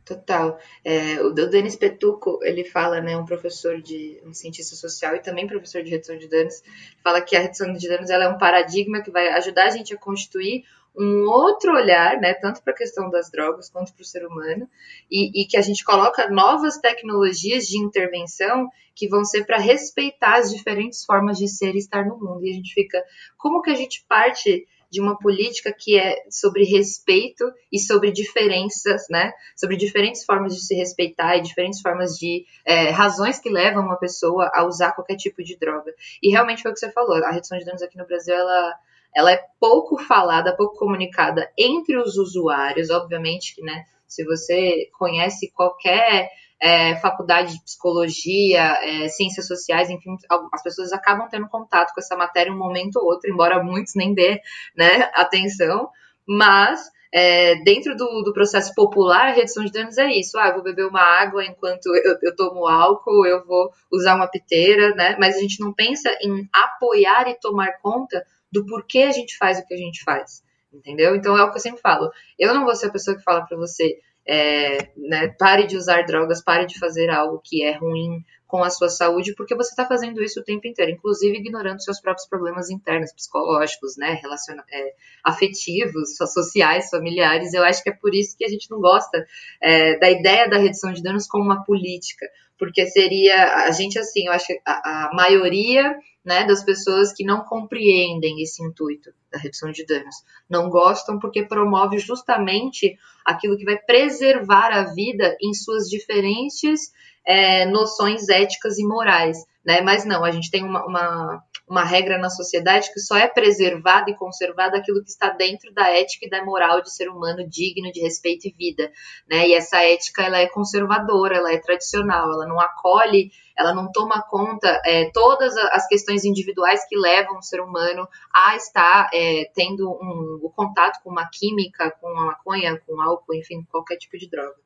Total. 0.06 0.56
É, 0.84 1.20
o 1.20 1.32
Denis 1.32 1.74
Petuco, 1.74 2.38
ele 2.42 2.62
fala, 2.62 3.00
né, 3.00 3.16
um 3.16 3.24
professor 3.24 3.82
de, 3.82 4.22
um 4.24 4.32
cientista 4.32 4.76
social 4.76 5.16
e 5.16 5.20
também 5.20 5.48
professor 5.48 5.82
de 5.82 5.90
redução 5.90 6.16
de 6.16 6.28
danos, 6.28 6.62
fala 7.02 7.20
que 7.20 7.34
a 7.34 7.40
redução 7.40 7.72
de 7.72 7.88
danos 7.88 8.08
ela 8.08 8.26
é 8.26 8.28
um 8.28 8.38
paradigma 8.38 9.02
que 9.02 9.10
vai 9.10 9.26
ajudar 9.30 9.64
a 9.64 9.70
gente 9.70 9.92
a 9.92 9.98
constituir 9.98 10.62
um 10.96 11.28
outro 11.28 11.74
olhar, 11.74 12.20
né, 12.20 12.34
tanto 12.34 12.62
para 12.62 12.72
a 12.72 12.76
questão 12.76 13.10
das 13.10 13.30
drogas 13.32 13.68
quanto 13.68 13.92
para 13.92 14.02
o 14.02 14.04
ser 14.04 14.24
humano, 14.24 14.68
e, 15.10 15.42
e, 15.42 15.44
que 15.44 15.56
a 15.56 15.60
gente 15.60 15.84
coloca 15.84 16.30
novas 16.30 16.78
tecnologias 16.78 17.66
de 17.66 17.76
intervenção 17.76 18.68
que 18.94 19.08
vão 19.08 19.24
ser 19.24 19.44
para 19.44 19.58
respeitar 19.58 20.38
as 20.38 20.50
diferentes 20.50 21.04
formas 21.04 21.36
de 21.36 21.48
ser 21.48 21.74
e 21.74 21.78
estar 21.78 22.06
no 22.06 22.16
mundo. 22.16 22.44
E 22.44 22.50
a 22.50 22.54
gente 22.54 22.72
fica, 22.72 23.04
como 23.36 23.60
que 23.60 23.70
a 23.70 23.74
gente 23.74 24.06
parte 24.08 24.66
de 24.90 25.00
uma 25.00 25.18
política 25.18 25.72
que 25.72 25.98
é 25.98 26.16
sobre 26.30 26.64
respeito 26.64 27.44
e 27.72 27.78
sobre 27.78 28.10
diferenças, 28.12 29.06
né? 29.10 29.32
Sobre 29.56 29.76
diferentes 29.76 30.24
formas 30.24 30.54
de 30.54 30.64
se 30.64 30.74
respeitar 30.74 31.36
e 31.36 31.42
diferentes 31.42 31.80
formas 31.80 32.16
de 32.16 32.44
é, 32.64 32.90
razões 32.90 33.38
que 33.38 33.50
levam 33.50 33.84
uma 33.84 33.98
pessoa 33.98 34.50
a 34.54 34.64
usar 34.64 34.92
qualquer 34.92 35.16
tipo 35.16 35.42
de 35.42 35.56
droga. 35.58 35.92
E 36.22 36.30
realmente 36.30 36.62
foi 36.62 36.70
o 36.70 36.74
que 36.74 36.80
você 36.80 36.92
falou. 36.92 37.16
A 37.24 37.30
redução 37.30 37.58
de 37.58 37.64
danos 37.64 37.82
aqui 37.82 37.98
no 37.98 38.06
Brasil, 38.06 38.34
ela 38.34 38.74
ela 39.14 39.32
é 39.32 39.42
pouco 39.58 39.96
falada, 39.96 40.54
pouco 40.54 40.76
comunicada 40.76 41.50
entre 41.56 41.96
os 41.96 42.18
usuários, 42.18 42.90
obviamente 42.90 43.54
que, 43.54 43.62
né, 43.62 43.86
se 44.06 44.22
você 44.24 44.90
conhece 44.98 45.50
qualquer 45.52 46.28
é, 46.60 46.96
faculdade 46.96 47.54
de 47.54 47.62
psicologia, 47.62 48.78
é, 48.82 49.08
ciências 49.08 49.46
sociais, 49.46 49.90
enfim, 49.90 50.16
as 50.52 50.62
pessoas 50.62 50.92
acabam 50.92 51.28
tendo 51.28 51.48
contato 51.48 51.92
com 51.92 52.00
essa 52.00 52.16
matéria 52.16 52.52
um 52.52 52.58
momento 52.58 52.96
ou 52.96 53.06
outro, 53.06 53.30
embora 53.30 53.62
muitos 53.62 53.94
nem 53.94 54.14
dê 54.14 54.40
né, 54.76 55.10
atenção, 55.14 55.90
mas 56.26 56.80
é, 57.12 57.56
dentro 57.62 57.96
do, 57.96 58.22
do, 58.22 58.32
processo 58.32 58.74
popular, 58.74 59.28
a 59.28 59.32
redução 59.32 59.64
de 59.64 59.72
danos 59.72 59.96
é 59.96 60.10
isso. 60.10 60.38
Ah, 60.38 60.48
eu 60.48 60.54
vou 60.54 60.62
beber 60.62 60.86
uma 60.86 61.00
água 61.00 61.44
enquanto 61.44 61.86
eu, 61.86 62.18
eu 62.22 62.34
tomo 62.34 62.66
álcool, 62.66 63.24
eu 63.24 63.44
vou 63.46 63.70
usar 63.92 64.16
uma 64.16 64.28
piteira, 64.28 64.94
né? 64.94 65.16
Mas 65.18 65.36
a 65.36 65.40
gente 65.40 65.60
não 65.60 65.72
pensa 65.72 66.10
em 66.20 66.48
apoiar 66.52 67.28
e 67.28 67.38
tomar 67.38 67.78
conta 67.80 68.24
do 68.52 68.66
porquê 68.66 69.00
a 69.00 69.12
gente 69.12 69.36
faz 69.38 69.58
o 69.58 69.66
que 69.66 69.74
a 69.74 69.78
gente 69.78 70.02
faz. 70.02 70.42
Entendeu? 70.72 71.14
Então 71.16 71.36
é 71.38 71.42
o 71.42 71.50
que 71.50 71.56
eu 71.56 71.62
sempre 71.62 71.80
falo. 71.80 72.10
Eu 72.38 72.52
não 72.52 72.64
vou 72.64 72.74
ser 72.74 72.86
a 72.86 72.92
pessoa 72.92 73.16
que 73.16 73.22
fala 73.22 73.46
para 73.46 73.56
você, 73.56 73.98
é, 74.26 74.90
né, 74.96 75.28
pare 75.38 75.66
de 75.66 75.76
usar 75.76 76.02
drogas, 76.02 76.42
pare 76.42 76.66
de 76.66 76.78
fazer 76.78 77.10
algo 77.10 77.40
que 77.44 77.62
é 77.62 77.76
ruim 77.76 78.24
com 78.46 78.62
a 78.62 78.70
sua 78.70 78.88
saúde, 78.88 79.34
porque 79.34 79.56
você 79.56 79.70
está 79.70 79.84
fazendo 79.86 80.22
isso 80.22 80.40
o 80.40 80.44
tempo 80.44 80.66
inteiro, 80.68 80.92
inclusive 80.92 81.36
ignorando 81.36 81.82
seus 81.82 82.00
próprios 82.00 82.28
problemas 82.28 82.70
internos, 82.70 83.12
psicológicos, 83.12 83.96
né, 83.96 84.18
relaciona 84.22 84.64
é, 84.72 84.94
afetivos, 85.24 86.16
sociais, 86.16 86.88
familiares. 86.88 87.52
Eu 87.54 87.64
acho 87.64 87.82
que 87.82 87.90
é 87.90 87.92
por 87.92 88.14
isso 88.14 88.36
que 88.36 88.44
a 88.44 88.48
gente 88.48 88.70
não 88.70 88.80
gosta 88.80 89.26
é, 89.60 89.98
da 89.98 90.10
ideia 90.10 90.48
da 90.48 90.58
redução 90.58 90.92
de 90.92 91.02
danos 91.02 91.26
como 91.26 91.44
uma 91.44 91.64
política, 91.64 92.26
porque 92.58 92.86
seria 92.86 93.66
a 93.66 93.70
gente 93.70 93.98
assim, 93.98 94.26
eu 94.26 94.32
acho 94.32 94.46
que 94.46 94.60
a, 94.64 95.08
a 95.08 95.14
maioria 95.14 95.96
né, 96.26 96.44
das 96.44 96.64
pessoas 96.64 97.12
que 97.12 97.24
não 97.24 97.44
compreendem 97.44 98.42
esse 98.42 98.60
intuito 98.60 99.12
da 99.30 99.38
redução 99.38 99.70
de 99.70 99.86
danos. 99.86 100.16
Não 100.50 100.68
gostam 100.68 101.20
porque 101.20 101.44
promove 101.44 101.98
justamente 101.98 102.98
aquilo 103.24 103.56
que 103.56 103.64
vai 103.64 103.78
preservar 103.78 104.72
a 104.72 104.92
vida 104.92 105.36
em 105.40 105.54
suas 105.54 105.88
diferentes 105.88 106.92
é, 107.24 107.64
noções 107.66 108.28
éticas 108.28 108.78
e 108.78 108.84
morais. 108.84 109.38
Né? 109.66 109.80
Mas 109.80 110.04
não, 110.04 110.24
a 110.24 110.30
gente 110.30 110.48
tem 110.48 110.62
uma, 110.62 110.86
uma, 110.86 111.42
uma, 111.68 111.84
regra 111.84 112.18
na 112.18 112.30
sociedade 112.30 112.92
que 112.92 113.00
só 113.00 113.16
é 113.16 113.26
preservada 113.26 114.08
e 114.08 114.14
conservada 114.14 114.76
aquilo 114.76 115.02
que 115.02 115.10
está 115.10 115.30
dentro 115.30 115.74
da 115.74 115.88
ética 115.90 116.26
e 116.26 116.30
da 116.30 116.44
moral 116.44 116.80
de 116.80 116.94
ser 116.94 117.08
humano 117.08 117.46
digno 117.48 117.90
de 117.90 118.00
respeito 118.00 118.46
e 118.46 118.54
vida. 118.56 118.88
Né? 119.28 119.48
E 119.48 119.54
essa 119.54 119.82
ética 119.82 120.22
ela 120.22 120.38
é 120.38 120.46
conservadora, 120.46 121.38
ela 121.38 121.52
é 121.52 121.58
tradicional, 121.58 122.32
ela 122.32 122.46
não 122.46 122.60
acolhe 122.60 123.32
ela 123.58 123.74
não 123.74 123.90
toma 123.90 124.22
conta 124.28 124.68
é, 124.84 125.10
todas 125.12 125.56
as 125.56 125.86
questões 125.86 126.24
individuais 126.24 126.86
que 126.86 126.94
levam 126.94 127.38
o 127.38 127.42
ser 127.42 127.60
humano 127.62 128.06
a 128.30 128.54
estar 128.54 129.08
é, 129.14 129.50
tendo 129.54 129.90
um, 129.90 130.40
o 130.42 130.50
contato 130.50 131.02
com 131.02 131.08
uma 131.08 131.26
química, 131.32 131.90
com 131.98 132.06
a 132.08 132.26
maconha, 132.26 132.78
com 132.86 133.00
álcool, 133.00 133.34
enfim, 133.34 133.66
qualquer 133.70 133.96
tipo 133.96 134.18
de 134.18 134.28
droga. 134.28 134.56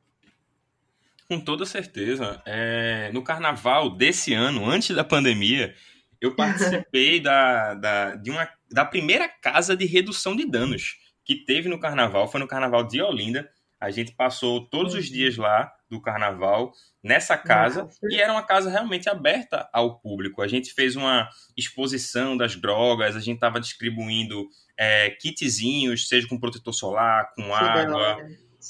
Com 1.31 1.39
toda 1.39 1.65
certeza. 1.65 2.41
É, 2.45 3.09
no 3.13 3.23
carnaval 3.23 3.89
desse 3.89 4.33
ano, 4.33 4.69
antes 4.69 4.93
da 4.93 5.01
pandemia, 5.01 5.73
eu 6.19 6.35
participei 6.35 7.21
da, 7.21 7.73
da, 7.73 8.15
de 8.17 8.29
uma, 8.29 8.49
da 8.69 8.83
primeira 8.83 9.29
casa 9.29 9.73
de 9.73 9.85
redução 9.85 10.35
de 10.35 10.45
danos 10.45 10.97
que 11.23 11.45
teve 11.45 11.69
no 11.69 11.79
carnaval. 11.79 12.27
Foi 12.27 12.37
no 12.37 12.49
carnaval 12.49 12.85
de 12.85 13.01
Olinda. 13.01 13.49
A 13.79 13.89
gente 13.89 14.11
passou 14.11 14.67
todos 14.67 14.93
os 14.93 15.05
uhum. 15.05 15.13
dias 15.13 15.37
lá 15.37 15.71
do 15.89 16.01
carnaval 16.01 16.73
nessa 17.01 17.37
casa 17.37 17.83
Nossa. 17.83 17.99
e 18.09 18.19
era 18.19 18.33
uma 18.33 18.43
casa 18.43 18.69
realmente 18.69 19.07
aberta 19.07 19.69
ao 19.71 20.01
público. 20.01 20.41
A 20.41 20.49
gente 20.49 20.73
fez 20.73 20.97
uma 20.97 21.29
exposição 21.55 22.35
das 22.35 22.57
drogas, 22.57 23.15
a 23.15 23.21
gente 23.21 23.35
estava 23.35 23.57
distribuindo 23.57 24.49
é, 24.77 25.11
kitzinhos, 25.11 26.09
seja 26.09 26.27
com 26.27 26.37
protetor 26.37 26.73
solar, 26.73 27.31
com 27.33 27.55
água. 27.55 28.17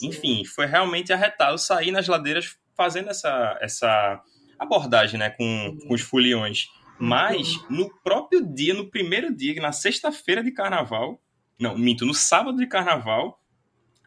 Enfim, 0.02 0.46
foi 0.46 0.66
realmente 0.66 1.12
arretado 1.12 1.58
sair 1.58 1.92
nas 1.92 2.08
ladeiras 2.08 2.56
fazendo 2.76 3.10
essa, 3.10 3.58
essa 3.62 4.22
abordagem 4.58 5.20
né, 5.20 5.30
com, 5.32 5.78
com 5.88 5.94
os 5.94 6.02
foliões. 6.02 6.68
Mas 7.00 7.60
no 7.70 7.90
próprio 8.04 8.46
dia, 8.46 8.74
no 8.74 8.90
primeiro 8.90 9.36
dia, 9.36 9.60
na 9.60 9.72
sexta-feira 9.72 10.44
de 10.44 10.52
carnaval, 10.52 11.20
não, 11.60 11.78
minto, 11.78 12.06
no 12.06 12.14
sábado 12.14 12.58
de 12.58 12.68
carnaval, 12.68 13.40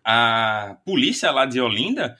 a 0.04 0.76
polícia 0.84 1.30
lá 1.30 1.46
de 1.46 1.60
Olinda 1.60 2.16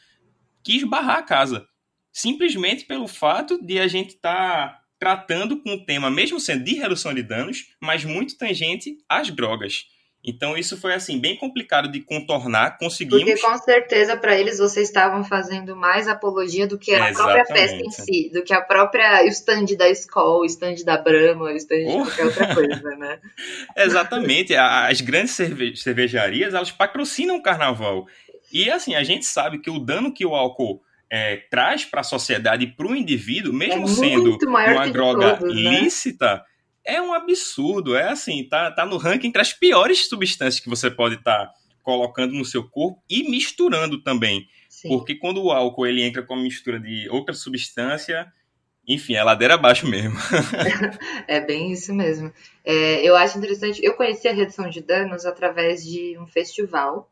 quis 0.63 0.83
barrar 0.85 1.19
a 1.19 1.23
casa. 1.23 1.67
Simplesmente 2.13 2.85
pelo 2.85 3.07
fato 3.07 3.65
de 3.65 3.79
a 3.79 3.87
gente 3.87 4.15
estar 4.15 4.69
tá 4.69 4.85
tratando 4.99 5.61
com 5.63 5.75
o 5.75 5.85
tema, 5.85 6.11
mesmo 6.11 6.41
sendo 6.41 6.65
de 6.65 6.75
redução 6.75 7.13
de 7.13 7.23
danos, 7.23 7.75
mas 7.81 8.05
muito 8.05 8.39
tangente 8.39 8.97
às 9.09 9.31
drogas. 9.31 9.87
Então 10.25 10.57
isso 10.57 10.77
foi 10.77 10.95
assim 10.95 11.19
bem 11.19 11.37
complicado 11.37 11.91
de 11.91 12.01
contornar, 12.01 12.79
conseguimos. 12.79 13.25
Porque 13.25 13.41
com 13.41 13.59
certeza 13.59 14.17
para 14.17 14.35
eles 14.35 14.59
vocês 14.59 14.89
estavam 14.89 15.23
fazendo 15.23 15.77
mais 15.77 16.09
apologia 16.09 16.67
do 16.67 16.79
que 16.79 16.95
a 16.95 17.13
própria 17.13 17.45
festa 17.45 17.77
em 17.77 17.91
si, 17.91 18.31
do 18.33 18.43
que 18.43 18.55
a 18.55 18.63
própria 18.63 19.23
o 19.23 19.27
stand 19.27 19.67
da 19.77 19.89
escola, 19.89 20.39
o 20.39 20.45
stand 20.47 20.77
da 20.85 20.97
Brahma, 20.97 21.45
o 21.45 21.57
stand 21.57 21.85
de 21.85 21.93
qualquer 21.93 22.25
outra 22.25 22.55
coisa, 22.55 22.97
né? 22.97 23.19
Exatamente. 23.77 24.55
As 24.55 25.01
grandes 25.03 25.33
cerve 25.33 25.77
cervejarias 25.77 26.55
elas 26.55 26.71
patrocinam 26.71 27.37
o 27.37 27.43
carnaval 27.43 28.07
e 28.55 28.71
assim, 28.71 28.95
a 28.95 29.03
gente 29.03 29.27
sabe 29.27 29.59
que 29.59 29.69
o 29.69 29.81
dano 29.81 30.15
que 30.15 30.25
o 30.25 30.35
álcool 30.35 30.81
é, 31.11 31.37
traz 31.51 31.85
para 31.85 32.01
a 32.01 32.05
sociedade 32.05 32.65
e 32.65 32.67
para 32.69 32.87
o 32.87 32.95
indivíduo, 32.95 33.53
mesmo 33.53 33.85
é 33.85 33.89
sendo 33.89 34.39
uma 34.47 34.87
droga 34.87 35.37
todos, 35.37 35.55
né? 35.55 35.81
lícita, 35.81 36.45
é 36.85 37.01
um 37.01 37.13
absurdo. 37.13 37.97
É 37.97 38.11
assim, 38.11 38.47
tá, 38.49 38.71
tá 38.71 38.85
no 38.85 38.97
ranking 38.97 39.29
entre 39.29 39.41
as 39.41 39.53
piores 39.53 40.09
substâncias 40.09 40.63
que 40.63 40.69
você 40.69 40.91
pode 40.91 41.17
estar 41.17 41.47
tá 41.47 41.55
colocando 41.83 42.33
no 42.33 42.45
seu 42.45 42.69
corpo 42.69 43.03
e 43.09 43.29
misturando 43.29 44.03
também. 44.03 44.47
Sim. 44.69 44.89
Porque 44.89 45.15
quando 45.15 45.43
o 45.43 45.51
álcool 45.51 45.87
ele 45.87 46.03
entra 46.03 46.23
com 46.23 46.35
a 46.35 46.43
mistura 46.43 46.81
de 46.81 47.09
outra 47.11 47.35
substância, 47.35 48.33
enfim, 48.87 49.15
é 49.15 49.23
ladeira 49.23 49.55
abaixo 49.55 49.87
mesmo. 49.87 50.17
é 51.29 51.41
bem 51.41 51.73
isso 51.73 51.95
mesmo. 51.95 52.33
É, 52.65 53.07
eu 53.07 53.17
acho 53.17 53.39
interessante. 53.39 53.83
Eu 53.83 53.95
conheci 53.95 54.29
a 54.29 54.33
redução 54.33 54.69
de 54.69 54.81
danos 54.83 55.25
através 55.25 55.85
de 55.85 56.19
um 56.19 56.27
festival 56.27 57.11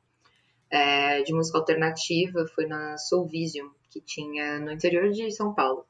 é, 0.71 1.23
de 1.23 1.35
música 1.35 1.59
alternativa, 1.59 2.47
foi 2.55 2.67
na 2.67 2.97
Soul 2.97 3.26
Vision, 3.26 3.69
que 3.91 4.00
tinha 4.00 4.59
no 4.59 4.73
interior 4.73 5.11
de 5.11 5.31
São 5.31 5.55
Paulo. 5.55 5.85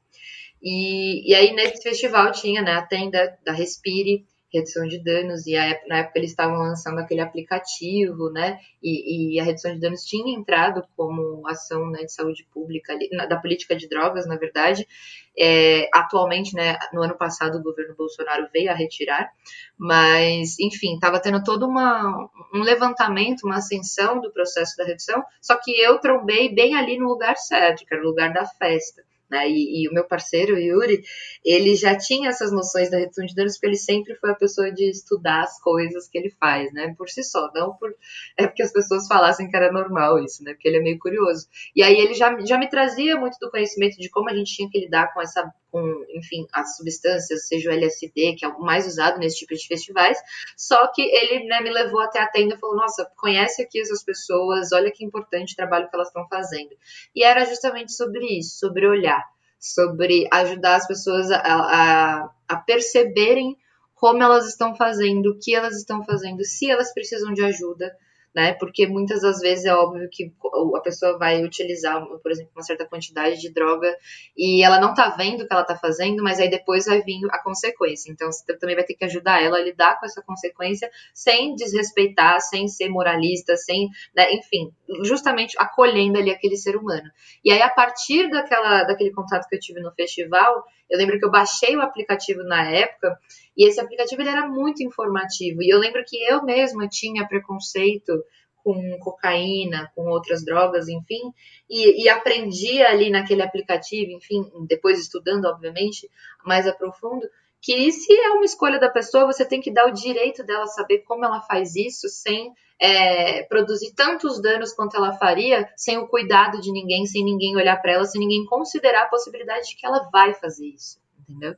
E, 0.63 1.29
e 1.29 1.35
aí 1.35 1.53
nesse 1.53 1.83
festival 1.83 2.31
tinha 2.31 2.61
né, 2.61 2.71
a 2.71 2.81
tenda 2.81 3.37
da 3.45 3.51
Respire, 3.51 4.25
redução 4.53 4.87
de 4.87 5.03
danos, 5.03 5.47
e 5.47 5.55
a, 5.57 5.81
na 5.87 5.97
época 5.97 6.19
eles 6.19 6.29
estavam 6.29 6.59
lançando 6.59 6.99
aquele 6.99 7.21
aplicativo, 7.21 8.29
né, 8.29 8.59
e, 8.81 9.35
e, 9.35 9.39
a 9.39 9.43
redução 9.43 9.73
de 9.73 9.79
danos 9.79 10.03
tinha 10.03 10.37
entrado 10.37 10.83
como 10.95 11.45
ação 11.47 11.89
né, 11.89 12.03
de 12.03 12.13
saúde 12.13 12.47
pública, 12.53 12.95
da 13.27 13.37
política 13.37 13.75
de 13.75 13.89
drogas, 13.89 14.27
na 14.27 14.37
verdade, 14.37 14.87
é, 15.35 15.89
atualmente, 15.91 16.53
né, 16.55 16.77
no 16.93 17.01
ano 17.01 17.17
passado 17.17 17.57
o 17.57 17.63
governo 17.63 17.95
Bolsonaro 17.95 18.47
veio 18.53 18.69
a 18.69 18.75
retirar, 18.75 19.31
mas, 19.75 20.59
enfim, 20.59 20.93
estava 20.93 21.19
tendo 21.19 21.43
todo 21.43 21.65
uma, 21.65 22.29
um 22.53 22.61
levantamento, 22.61 23.45
uma 23.45 23.57
ascensão 23.57 24.21
do 24.21 24.31
processo 24.31 24.77
da 24.77 24.85
redução, 24.85 25.23
só 25.41 25.55
que 25.55 25.71
eu 25.71 25.97
trombei 25.99 26.53
bem 26.53 26.75
ali 26.75 26.99
no 26.99 27.07
lugar 27.07 27.35
certo, 27.37 27.83
que 27.85 27.93
era 27.93 28.03
o 28.03 28.07
lugar 28.07 28.31
da 28.31 28.45
festa. 28.45 29.01
Né? 29.33 29.49
E, 29.49 29.81
e, 29.81 29.89
o 29.89 29.91
meu 29.91 30.07
parceiro, 30.07 30.53
o 30.53 30.59
Yuri, 30.59 31.01
ele 31.43 31.75
já 31.75 31.97
tinha 31.97 32.29
essas 32.29 32.51
noções 32.51 32.91
da 32.91 32.99
redução 32.99 33.25
de 33.25 33.33
danos, 33.33 33.53
porque 33.53 33.65
ele 33.65 33.77
sempre 33.77 34.13
foi 34.13 34.29
a 34.29 34.35
pessoa 34.35 34.71
de 34.71 34.87
estudar 34.91 35.41
as 35.41 35.59
coisas 35.59 36.07
que 36.07 36.19
ele 36.19 36.29
faz, 36.39 36.71
né? 36.71 36.93
Por 36.95 37.09
si 37.09 37.23
só, 37.23 37.51
não 37.51 37.73
por 37.75 37.95
é 38.37 38.45
porque 38.45 38.61
as 38.61 38.71
pessoas 38.71 39.07
falassem 39.07 39.49
que 39.49 39.55
era 39.55 39.71
normal 39.71 40.23
isso, 40.23 40.43
né? 40.43 40.53
Porque 40.53 40.67
ele 40.67 40.77
é 40.77 40.81
meio 40.81 40.99
curioso. 40.99 41.47
E 41.75 41.81
aí 41.81 41.95
ele 41.95 42.13
já, 42.13 42.39
já 42.45 42.59
me 42.59 42.69
trazia 42.69 43.17
muito 43.17 43.39
do 43.41 43.49
conhecimento 43.49 43.97
de 43.97 44.07
como 44.07 44.29
a 44.29 44.35
gente 44.35 44.55
tinha 44.55 44.69
que 44.69 44.79
lidar 44.79 45.11
com 45.11 45.19
essa 45.19 45.51
com, 45.73 46.05
enfim, 46.09 46.45
as 46.53 46.77
substâncias, 46.77 47.47
seja 47.47 47.71
o 47.71 47.73
LSD, 47.73 48.35
que 48.37 48.45
é 48.45 48.47
o 48.47 48.61
mais 48.61 48.85
usado 48.85 49.17
nesse 49.17 49.39
tipo 49.39 49.55
de 49.55 49.67
festivais. 49.67 50.19
Só 50.55 50.85
que 50.93 51.01
ele 51.01 51.47
né, 51.47 51.61
me 51.61 51.71
levou 51.71 51.99
até 51.99 52.21
a 52.21 52.27
tenda 52.27 52.53
e 52.53 52.59
falou: 52.59 52.75
Nossa, 52.75 53.11
conhece 53.17 53.63
aqui 53.63 53.81
essas 53.81 54.03
pessoas, 54.03 54.71
olha 54.71 54.91
que 54.91 55.03
importante 55.03 55.53
o 55.53 55.55
trabalho 55.55 55.89
que 55.89 55.95
elas 55.95 56.09
estão 56.09 56.27
fazendo. 56.27 56.77
E 57.15 57.23
era 57.23 57.43
justamente 57.45 57.91
sobre 57.91 58.37
isso, 58.37 58.59
sobre 58.59 58.87
olhar, 58.87 59.23
sobre 59.59 60.27
ajudar 60.31 60.75
as 60.75 60.85
pessoas 60.85 61.31
a, 61.31 61.39
a, 61.39 62.29
a 62.47 62.55
perceberem 62.57 63.57
como 63.95 64.21
elas 64.21 64.47
estão 64.47 64.75
fazendo, 64.75 65.31
o 65.31 65.39
que 65.39 65.55
elas 65.55 65.75
estão 65.75 66.03
fazendo, 66.03 66.43
se 66.43 66.69
elas 66.69 66.93
precisam 66.93 67.33
de 67.33 67.43
ajuda 67.43 67.91
né? 68.33 68.53
Porque 68.53 68.87
muitas 68.87 69.21
das 69.21 69.39
vezes 69.39 69.65
é 69.65 69.75
óbvio 69.75 70.09
que 70.11 70.33
a 70.75 70.79
pessoa 70.81 71.17
vai 71.17 71.43
utilizar, 71.43 72.03
por 72.05 72.31
exemplo, 72.31 72.51
uma 72.55 72.63
certa 72.63 72.85
quantidade 72.85 73.39
de 73.39 73.51
droga 73.53 73.95
e 74.35 74.63
ela 74.63 74.79
não 74.79 74.93
tá 74.93 75.09
vendo 75.09 75.41
o 75.41 75.47
que 75.47 75.53
ela 75.53 75.63
tá 75.63 75.75
fazendo, 75.75 76.23
mas 76.23 76.39
aí 76.39 76.49
depois 76.49 76.85
vai 76.85 77.01
vir 77.01 77.19
a 77.29 77.41
consequência. 77.43 78.11
Então 78.11 78.31
você 78.31 78.57
também 78.57 78.75
vai 78.75 78.83
ter 78.83 78.95
que 78.95 79.05
ajudar 79.05 79.41
ela 79.41 79.57
a 79.57 79.61
lidar 79.61 79.99
com 79.99 80.05
essa 80.05 80.21
consequência 80.21 80.89
sem 81.13 81.55
desrespeitar, 81.55 82.41
sem 82.41 82.67
ser 82.67 82.89
moralista, 82.89 83.55
sem, 83.55 83.89
né? 84.15 84.33
enfim, 84.33 84.71
justamente 85.03 85.55
acolhendo 85.59 86.17
ali 86.17 86.31
aquele 86.31 86.57
ser 86.57 86.75
humano. 86.75 87.09
E 87.43 87.51
aí 87.51 87.61
a 87.61 87.69
partir 87.69 88.29
daquela, 88.29 88.83
daquele 88.83 89.11
contato 89.11 89.47
que 89.47 89.55
eu 89.55 89.59
tive 89.59 89.79
no 89.79 89.91
festival, 89.91 90.63
eu 90.93 90.99
lembro 90.99 91.17
que 91.17 91.25
eu 91.25 91.31
baixei 91.31 91.75
o 91.75 91.81
aplicativo 91.81 92.43
na 92.43 92.69
época 92.69 93.17
e 93.57 93.67
esse 93.67 93.81
aplicativo 93.81 94.21
ele 94.21 94.29
era 94.29 94.47
muito 94.47 94.83
informativo. 94.83 95.63
E 95.63 95.69
eu 95.69 95.79
lembro 95.79 96.03
que 96.05 96.23
eu 96.23 96.43
mesma 96.43 96.87
tinha 96.87 97.27
preconceito 97.27 98.23
com 98.63 98.99
cocaína, 98.99 99.91
com 99.95 100.03
outras 100.03 100.45
drogas, 100.45 100.87
enfim, 100.87 101.33
e, 101.67 102.03
e 102.03 102.07
aprendi 102.07 102.81
ali 102.83 103.09
naquele 103.09 103.41
aplicativo, 103.41 104.11
enfim, 104.11 104.45
depois 104.67 104.99
estudando, 104.99 105.45
obviamente, 105.45 106.07
mais 106.45 106.67
a 106.67 106.71
profundo, 106.71 107.27
que 107.63 107.93
se 107.93 108.13
é 108.13 108.31
uma 108.31 108.43
escolha 108.43 108.77
da 108.77 108.89
pessoa, 108.89 109.25
você 109.25 109.45
tem 109.45 109.61
que 109.61 109.71
dar 109.71 109.87
o 109.87 109.93
direito 109.93 110.43
dela 110.43 110.67
saber 110.67 110.99
como 110.99 111.23
ela 111.23 111.39
faz 111.39 111.77
isso 111.77 112.09
sem 112.09 112.53
é, 112.77 113.43
produzir 113.43 113.93
tantos 113.95 114.41
danos 114.41 114.73
quanto 114.73 114.97
ela 114.97 115.13
faria, 115.13 115.71
sem 115.77 115.97
o 115.97 116.05
cuidado 116.05 116.59
de 116.59 116.69
ninguém, 116.73 117.05
sem 117.05 117.23
ninguém 117.23 117.55
olhar 117.55 117.81
para 117.81 117.93
ela, 117.93 118.03
sem 118.03 118.19
ninguém 118.19 118.45
considerar 118.45 119.03
a 119.03 119.07
possibilidade 119.07 119.69
de 119.69 119.77
que 119.77 119.85
ela 119.85 120.09
vai 120.11 120.33
fazer 120.33 120.67
isso, 120.67 120.99
entendeu? 121.17 121.55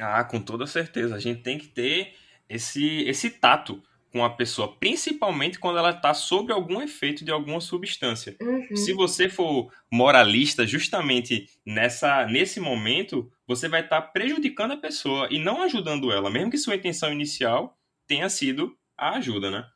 Ah, 0.00 0.24
com 0.24 0.40
toda 0.40 0.66
certeza. 0.66 1.14
A 1.14 1.18
gente 1.18 1.42
tem 1.42 1.58
que 1.58 1.68
ter 1.68 2.14
esse, 2.48 3.02
esse 3.06 3.28
tato 3.28 3.82
com 4.16 4.24
a 4.24 4.30
pessoa, 4.30 4.74
principalmente 4.80 5.58
quando 5.58 5.78
ela 5.78 5.90
está 5.90 6.14
sob 6.14 6.50
algum 6.50 6.80
efeito 6.80 7.22
de 7.22 7.30
alguma 7.30 7.60
substância. 7.60 8.34
Uhum. 8.40 8.74
Se 8.74 8.94
você 8.94 9.28
for 9.28 9.70
moralista 9.92 10.66
justamente 10.66 11.46
nessa 11.66 12.24
nesse 12.24 12.58
momento, 12.58 13.30
você 13.46 13.68
vai 13.68 13.82
estar 13.82 14.00
tá 14.00 14.08
prejudicando 14.08 14.72
a 14.72 14.78
pessoa 14.78 15.28
e 15.30 15.38
não 15.38 15.62
ajudando 15.62 16.10
ela, 16.10 16.30
mesmo 16.30 16.50
que 16.50 16.56
sua 16.56 16.76
intenção 16.76 17.12
inicial 17.12 17.76
tenha 18.06 18.30
sido 18.30 18.74
a 18.96 19.16
ajuda, 19.16 19.50
né? 19.50 19.66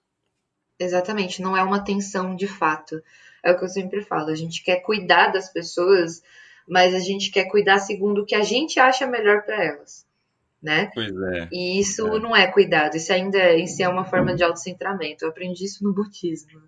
Exatamente, 0.78 1.42
não 1.42 1.54
é 1.54 1.62
uma 1.62 1.84
tensão 1.84 2.34
de 2.34 2.46
fato. 2.46 3.02
É 3.44 3.52
o 3.52 3.58
que 3.58 3.64
eu 3.66 3.68
sempre 3.68 4.00
falo, 4.00 4.30
a 4.30 4.34
gente 4.34 4.62
quer 4.62 4.76
cuidar 4.76 5.28
das 5.28 5.52
pessoas, 5.52 6.22
mas 6.66 6.94
a 6.94 6.98
gente 6.98 7.30
quer 7.30 7.44
cuidar 7.44 7.78
segundo 7.78 8.22
o 8.22 8.24
que 8.24 8.34
a 8.34 8.42
gente 8.42 8.80
acha 8.80 9.06
melhor 9.06 9.42
para 9.42 9.62
elas 9.62 10.08
né? 10.62 10.90
Pois 10.94 11.10
é. 11.10 11.48
E 11.52 11.80
isso 11.80 12.06
é. 12.06 12.20
não 12.20 12.36
é 12.36 12.46
cuidado, 12.46 12.96
isso 12.96 13.12
ainda 13.12 13.54
isso 13.56 13.82
é 13.82 13.88
uma 13.88 14.04
forma 14.04 14.34
de 14.34 14.42
autocentramento. 14.42 15.24
Eu 15.24 15.30
aprendi 15.30 15.64
isso 15.64 15.84
no 15.84 15.92
budismo. 15.92 16.60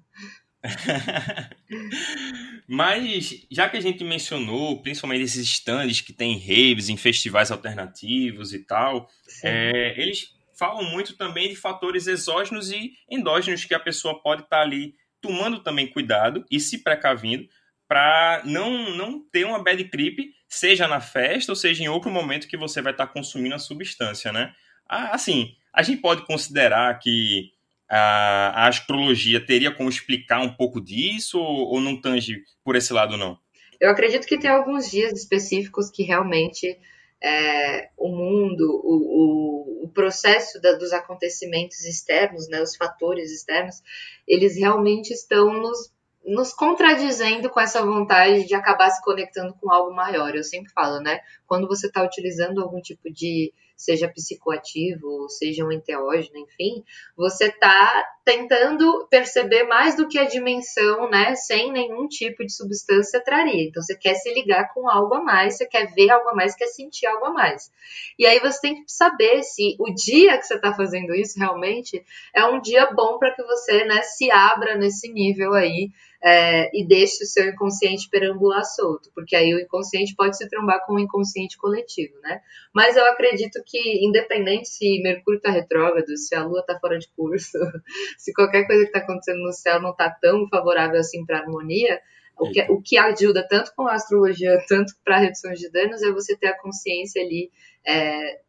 Mas, 2.68 3.44
já 3.50 3.68
que 3.68 3.76
a 3.76 3.80
gente 3.80 4.04
mencionou, 4.04 4.80
principalmente 4.80 5.24
esses 5.24 5.48
stands 5.48 6.00
que 6.00 6.12
tem 6.12 6.38
raves 6.38 6.88
em 6.88 6.96
festivais 6.96 7.50
alternativos 7.50 8.54
e 8.54 8.60
tal, 8.60 9.08
é, 9.42 10.00
eles 10.00 10.32
falam 10.54 10.84
muito 10.84 11.16
também 11.16 11.48
de 11.48 11.56
fatores 11.56 12.06
exógenos 12.06 12.70
e 12.70 12.92
endógenos 13.10 13.64
que 13.64 13.74
a 13.74 13.80
pessoa 13.80 14.22
pode 14.22 14.42
estar 14.42 14.58
tá 14.58 14.62
ali 14.62 14.94
tomando 15.20 15.60
também 15.60 15.86
cuidado 15.86 16.44
e 16.50 16.60
se 16.60 16.78
precavindo 16.78 17.48
para 17.92 18.40
não, 18.46 18.96
não 18.96 19.20
ter 19.20 19.44
uma 19.44 19.62
bad 19.62 19.84
trip 19.90 20.32
seja 20.48 20.88
na 20.88 20.98
festa 20.98 21.52
ou 21.52 21.56
seja 21.56 21.84
em 21.84 21.88
outro 21.88 22.10
momento 22.10 22.48
que 22.48 22.56
você 22.56 22.80
vai 22.80 22.92
estar 22.92 23.06
consumindo 23.08 23.54
a 23.54 23.58
substância, 23.58 24.32
né? 24.32 24.54
Assim, 24.88 25.54
a 25.70 25.82
gente 25.82 26.00
pode 26.00 26.24
considerar 26.24 26.98
que 26.98 27.52
a, 27.86 28.64
a 28.64 28.68
astrologia 28.68 29.44
teria 29.44 29.70
como 29.70 29.90
explicar 29.90 30.40
um 30.40 30.54
pouco 30.54 30.80
disso 30.80 31.38
ou, 31.38 31.74
ou 31.74 31.80
não 31.82 32.00
tange 32.00 32.42
por 32.64 32.76
esse 32.76 32.94
lado, 32.94 33.18
não? 33.18 33.38
Eu 33.78 33.90
acredito 33.90 34.26
que 34.26 34.38
tem 34.38 34.50
alguns 34.50 34.90
dias 34.90 35.12
específicos 35.12 35.90
que 35.90 36.02
realmente 36.02 36.80
é, 37.22 37.90
o 37.98 38.08
mundo, 38.08 38.80
o, 38.82 39.82
o, 39.82 39.84
o 39.84 39.88
processo 39.90 40.58
da, 40.62 40.72
dos 40.78 40.94
acontecimentos 40.94 41.84
externos, 41.84 42.48
né, 42.48 42.62
os 42.62 42.74
fatores 42.74 43.30
externos, 43.30 43.82
eles 44.26 44.56
realmente 44.56 45.10
estão 45.10 45.52
nos 45.52 45.92
nos 46.24 46.52
contradizendo 46.52 47.50
com 47.50 47.60
essa 47.60 47.84
vontade 47.84 48.46
de 48.46 48.54
acabar 48.54 48.90
se 48.90 49.02
conectando 49.02 49.54
com 49.54 49.72
algo 49.72 49.94
maior. 49.94 50.34
Eu 50.34 50.44
sempre 50.44 50.72
falo, 50.72 51.00
né? 51.00 51.20
Quando 51.46 51.66
você 51.66 51.86
está 51.86 52.02
utilizando 52.02 52.62
algum 52.62 52.80
tipo 52.80 53.10
de 53.12 53.52
seja 53.76 54.08
psicoativo, 54.08 55.28
seja 55.28 55.64
um 55.64 55.72
enteógeno, 55.72 56.38
enfim, 56.38 56.84
você 57.16 57.46
está 57.46 58.04
tentando 58.24 59.06
perceber 59.10 59.64
mais 59.64 59.96
do 59.96 60.06
que 60.06 60.18
a 60.18 60.24
dimensão, 60.24 61.10
né, 61.10 61.34
sem 61.34 61.72
nenhum 61.72 62.06
tipo 62.06 62.44
de 62.44 62.52
substância 62.52 63.22
traria. 63.22 63.68
Então 63.68 63.82
você 63.82 63.96
quer 63.96 64.14
se 64.14 64.32
ligar 64.32 64.72
com 64.72 64.88
algo 64.88 65.14
a 65.14 65.22
mais, 65.22 65.56
você 65.56 65.66
quer 65.66 65.92
ver 65.92 66.10
algo 66.10 66.28
a 66.28 66.34
mais, 66.34 66.54
quer 66.54 66.68
sentir 66.68 67.06
algo 67.06 67.26
a 67.26 67.32
mais. 67.32 67.70
E 68.18 68.24
aí 68.24 68.38
você 68.38 68.60
tem 68.60 68.74
que 68.76 68.92
saber 68.92 69.42
se 69.42 69.76
o 69.78 69.92
dia 69.92 70.38
que 70.38 70.44
você 70.44 70.54
está 70.54 70.72
fazendo 70.72 71.14
isso 71.14 71.38
realmente 71.38 72.04
é 72.34 72.44
um 72.44 72.60
dia 72.60 72.86
bom 72.92 73.18
para 73.18 73.34
que 73.34 73.42
você, 73.42 73.84
né, 73.84 74.02
se 74.02 74.30
abra 74.30 74.76
nesse 74.76 75.12
nível 75.12 75.54
aí 75.54 75.90
é, 76.24 76.70
e 76.72 76.86
deixe 76.86 77.24
o 77.24 77.26
seu 77.26 77.48
inconsciente 77.48 78.08
perambular 78.08 78.64
solto, 78.64 79.10
porque 79.12 79.34
aí 79.34 79.52
o 79.52 79.60
inconsciente 79.60 80.14
pode 80.14 80.36
se 80.36 80.48
trombar 80.48 80.86
com 80.86 80.94
o 80.94 80.98
inconsciente 80.98 81.58
coletivo, 81.58 82.14
né? 82.20 82.40
Mas 82.72 82.96
eu 82.96 83.04
acredito 83.06 83.61
que, 83.64 84.04
independente 84.04 84.68
se 84.68 85.00
Mercúrio 85.02 85.38
está 85.38 85.50
retrógrado, 85.50 86.16
se 86.16 86.34
a 86.34 86.44
Lua 86.44 86.60
está 86.60 86.78
fora 86.78 86.98
de 86.98 87.08
curso, 87.16 87.58
se 88.18 88.32
qualquer 88.32 88.66
coisa 88.66 88.82
que 88.82 88.88
está 88.88 89.00
acontecendo 89.00 89.42
no 89.42 89.52
céu 89.52 89.80
não 89.80 89.90
está 89.90 90.10
tão 90.10 90.48
favorável 90.48 90.98
assim 90.98 91.24
para 91.24 91.38
harmonia, 91.38 92.00
o 92.38 92.50
que, 92.50 92.62
o 92.70 92.80
que 92.80 92.98
ajuda 92.98 93.46
tanto 93.48 93.72
com 93.74 93.86
a 93.86 93.94
astrologia, 93.94 94.58
tanto 94.68 94.94
para 95.04 95.18
redução 95.18 95.52
de 95.52 95.70
danos, 95.70 96.02
é 96.02 96.10
você 96.10 96.36
ter 96.36 96.48
a 96.48 96.58
consciência 96.58 97.22
ali 97.22 97.50
é, 97.84 98.40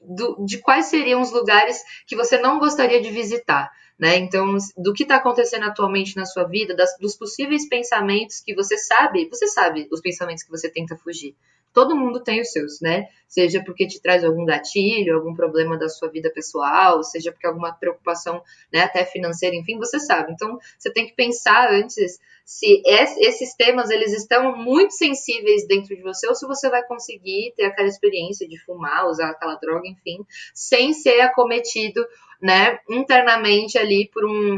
do, 0.00 0.44
de 0.44 0.58
quais 0.58 0.86
seriam 0.86 1.20
os 1.20 1.32
lugares 1.32 1.82
que 2.06 2.16
você 2.16 2.38
não 2.38 2.58
gostaria 2.58 3.00
de 3.00 3.10
visitar. 3.10 3.70
Né? 3.98 4.16
Então, 4.16 4.56
do 4.76 4.92
que 4.92 5.04
está 5.04 5.16
acontecendo 5.16 5.64
atualmente 5.66 6.16
na 6.16 6.26
sua 6.26 6.44
vida, 6.44 6.74
das, 6.74 6.98
dos 6.98 7.16
possíveis 7.16 7.68
pensamentos 7.68 8.40
que 8.40 8.54
você 8.54 8.76
sabe, 8.76 9.28
você 9.28 9.46
sabe 9.46 9.88
os 9.90 10.00
pensamentos 10.00 10.42
que 10.42 10.50
você 10.50 10.68
tenta 10.68 10.96
fugir. 10.96 11.36
Todo 11.74 11.96
mundo 11.96 12.22
tem 12.22 12.40
os 12.40 12.52
seus, 12.52 12.80
né? 12.80 13.08
Seja 13.28 13.62
porque 13.64 13.86
te 13.86 14.00
traz 14.00 14.22
algum 14.22 14.44
gatilho, 14.44 15.16
algum 15.16 15.34
problema 15.34 15.76
da 15.76 15.88
sua 15.88 16.08
vida 16.08 16.30
pessoal, 16.30 17.02
seja 17.02 17.32
porque 17.32 17.48
alguma 17.48 17.72
preocupação, 17.72 18.40
né, 18.72 18.82
até 18.82 19.04
financeira, 19.04 19.56
enfim, 19.56 19.76
você 19.76 19.98
sabe. 19.98 20.32
Então, 20.32 20.56
você 20.78 20.92
tem 20.92 21.06
que 21.06 21.14
pensar 21.16 21.72
antes 21.72 22.20
se 22.44 22.82
esses 22.86 23.54
temas 23.56 23.90
eles 23.90 24.12
estão 24.12 24.56
muito 24.56 24.92
sensíveis 24.92 25.66
dentro 25.66 25.96
de 25.96 26.02
você 26.02 26.28
ou 26.28 26.34
se 26.34 26.46
você 26.46 26.68
vai 26.68 26.86
conseguir 26.86 27.54
ter 27.56 27.64
aquela 27.64 27.88
experiência 27.88 28.46
de 28.46 28.58
fumar, 28.64 29.08
usar 29.08 29.30
aquela 29.30 29.56
droga, 29.56 29.88
enfim, 29.88 30.18
sem 30.54 30.92
ser 30.92 31.20
acometido 31.22 32.06
né, 32.44 32.78
internamente 32.90 33.78
ali 33.78 34.10
por 34.12 34.22
um, 34.22 34.54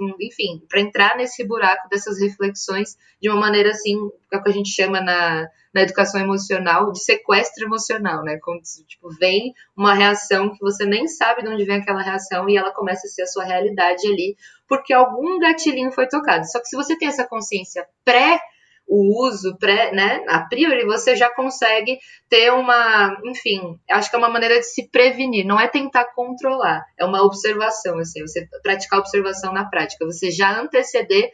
um 0.00 0.14
enfim, 0.18 0.62
para 0.70 0.80
entrar 0.80 1.18
nesse 1.18 1.46
buraco 1.46 1.86
dessas 1.90 2.18
reflexões 2.18 2.96
de 3.20 3.28
uma 3.28 3.38
maneira 3.38 3.72
assim, 3.72 3.94
é 4.32 4.38
o 4.38 4.42
que 4.42 4.48
a 4.48 4.52
gente 4.54 4.70
chama 4.70 5.02
na, 5.02 5.46
na 5.74 5.82
educação 5.82 6.18
emocional 6.18 6.90
de 6.92 7.04
sequestro 7.04 7.66
emocional, 7.66 8.24
né? 8.24 8.38
Quando 8.42 8.62
tipo, 8.88 9.10
vem 9.20 9.52
uma 9.76 9.92
reação 9.92 10.50
que 10.50 10.60
você 10.60 10.86
nem 10.86 11.06
sabe 11.06 11.42
de 11.42 11.48
onde 11.50 11.66
vem 11.66 11.76
aquela 11.76 12.00
reação 12.00 12.48
e 12.48 12.56
ela 12.56 12.72
começa 12.72 13.06
a 13.06 13.10
ser 13.10 13.24
a 13.24 13.26
sua 13.26 13.44
realidade 13.44 14.06
ali, 14.06 14.34
porque 14.66 14.94
algum 14.94 15.38
gatilhinho 15.38 15.92
foi 15.92 16.08
tocado. 16.08 16.50
Só 16.50 16.58
que 16.58 16.68
se 16.68 16.74
você 16.74 16.96
tem 16.96 17.08
essa 17.08 17.28
consciência 17.28 17.86
pré 18.02 18.40
o 18.86 19.26
uso, 19.26 19.56
pré, 19.58 19.92
né, 19.92 20.24
a 20.28 20.40
priori, 20.40 20.84
você 20.84 21.16
já 21.16 21.28
consegue 21.28 21.98
ter 22.28 22.52
uma, 22.52 23.20
enfim, 23.24 23.78
acho 23.90 24.08
que 24.08 24.16
é 24.16 24.18
uma 24.18 24.28
maneira 24.28 24.58
de 24.58 24.66
se 24.66 24.88
prevenir, 24.88 25.44
não 25.44 25.58
é 25.58 25.66
tentar 25.66 26.04
controlar, 26.14 26.84
é 26.96 27.04
uma 27.04 27.22
observação, 27.22 27.98
assim, 27.98 28.22
você 28.22 28.46
praticar 28.62 29.00
observação 29.00 29.52
na 29.52 29.64
prática, 29.64 30.04
você 30.04 30.30
já 30.30 30.60
anteceder, 30.60 31.30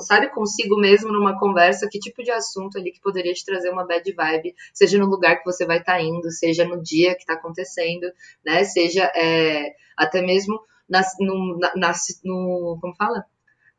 sabe, 0.00 0.30
consigo 0.30 0.76
mesmo 0.78 1.12
numa 1.12 1.38
conversa, 1.38 1.88
que 1.88 1.98
tipo 1.98 2.22
de 2.24 2.30
assunto 2.32 2.76
ali 2.76 2.90
que 2.90 3.00
poderia 3.00 3.32
te 3.32 3.44
trazer 3.44 3.70
uma 3.70 3.86
bad 3.86 4.12
vibe, 4.12 4.54
seja 4.74 4.98
no 4.98 5.06
lugar 5.06 5.38
que 5.38 5.44
você 5.44 5.64
vai 5.64 5.78
estar 5.78 5.94
tá 5.94 6.00
indo, 6.02 6.30
seja 6.30 6.64
no 6.64 6.82
dia 6.82 7.14
que 7.14 7.20
está 7.20 7.34
acontecendo, 7.34 8.06
né, 8.44 8.64
seja 8.64 9.04
é, 9.14 9.72
até 9.96 10.20
mesmo 10.22 10.60
na, 10.88 11.02
no, 11.20 11.56
na, 11.76 11.92
no, 12.24 12.78
como 12.80 12.96
fala? 12.96 13.24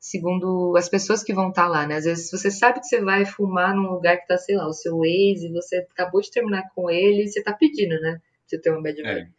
Segundo 0.02 0.76
as 0.76 0.90
pessoas 0.90 1.24
que 1.24 1.32
vão 1.32 1.50
estar 1.50 1.66
tá 1.66 1.68
lá, 1.68 1.86
né? 1.86 1.98
Às 1.98 2.06
vezes 2.06 2.32
você 2.32 2.50
sabe 2.50 2.80
que 2.80 2.88
você 2.88 3.00
vai 3.00 3.24
fumar 3.24 3.76
num 3.76 3.92
lugar 3.92 4.18
que 4.18 4.26
tá, 4.26 4.36
sei 4.36 4.58
lá, 4.58 4.68
o 4.68 4.74
seu 4.74 5.06
ex, 5.06 5.44
e 5.44 5.50
você 5.50 5.86
acabou 5.92 6.20
de 6.20 6.32
terminar 6.32 6.64
com 6.74 6.90
ele, 6.90 7.24
e 7.24 7.28
você 7.28 7.42
tá 7.44 7.54
pedindo, 7.54 8.02
né? 8.02 8.20
Você 8.48 8.60
ter 8.60 8.72
uma 8.72 8.82
bad 8.82 9.02
vibe. 9.02 9.32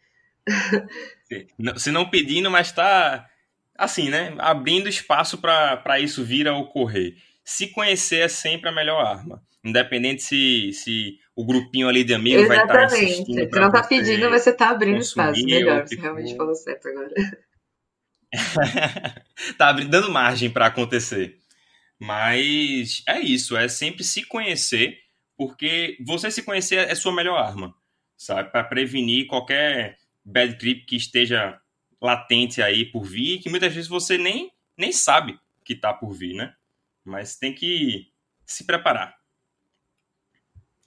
É. 1.31 1.79
Se 1.79 1.89
não 1.89 2.07
pedindo, 2.07 2.51
mas 2.51 2.71
tá, 2.71 3.27
assim, 3.75 4.09
né? 4.09 4.35
Abrindo 4.37 4.87
espaço 4.87 5.39
para 5.39 5.99
isso 5.99 6.23
vir 6.23 6.47
a 6.47 6.55
ocorrer. 6.55 7.15
Se 7.43 7.67
conhecer 7.67 8.19
é 8.19 8.27
sempre 8.27 8.69
a 8.69 8.71
melhor 8.71 9.03
arma. 9.03 9.41
Independente 9.63 10.21
se, 10.21 10.71
se 10.73 11.17
o 11.35 11.43
grupinho 11.43 11.89
ali 11.89 12.03
de 12.03 12.13
amigos 12.13 12.47
vai 12.47 12.61
estar 12.61 12.87
tá 12.87 12.97
insistindo. 12.97 13.49
Você 13.49 13.59
não 13.59 13.71
tá 13.71 13.81
pedindo, 13.81 14.29
mas 14.29 14.43
você 14.43 14.53
tá 14.53 14.69
abrindo 14.69 14.99
espaço. 14.99 15.43
Melhor, 15.43 15.87
você 15.87 15.95
realmente 15.95 16.35
falou 16.35 16.53
certo 16.53 16.87
agora. 16.89 17.13
tá 19.57 19.71
dando 19.71 20.11
margem 20.11 20.49
para 20.49 20.67
acontecer. 20.67 21.39
Mas 21.99 23.03
é 23.07 23.19
isso, 23.19 23.55
é 23.55 23.67
sempre 23.67 24.03
se 24.03 24.23
conhecer, 24.25 24.99
porque 25.37 25.97
você 26.05 26.29
se 26.29 26.43
conhecer 26.43 26.89
é 26.89 26.95
sua 26.95 27.13
melhor 27.13 27.37
arma, 27.37 27.73
sabe? 28.17 28.51
Para 28.51 28.63
prevenir 28.63 29.27
qualquer 29.27 29.97
bad 30.25 30.57
trip 30.57 30.85
que 30.85 30.95
esteja 30.95 31.59
latente 32.01 32.61
aí 32.61 32.85
por 32.85 33.03
vir, 33.03 33.39
que 33.39 33.49
muitas 33.49 33.73
vezes 33.73 33.89
você 33.89 34.17
nem, 34.17 34.51
nem 34.77 34.91
sabe 34.91 35.39
que 35.63 35.75
tá 35.75 35.93
por 35.93 36.11
vir, 36.13 36.33
né? 36.33 36.53
Mas 37.05 37.37
tem 37.37 37.53
que 37.53 38.07
se 38.45 38.65
preparar. 38.65 39.15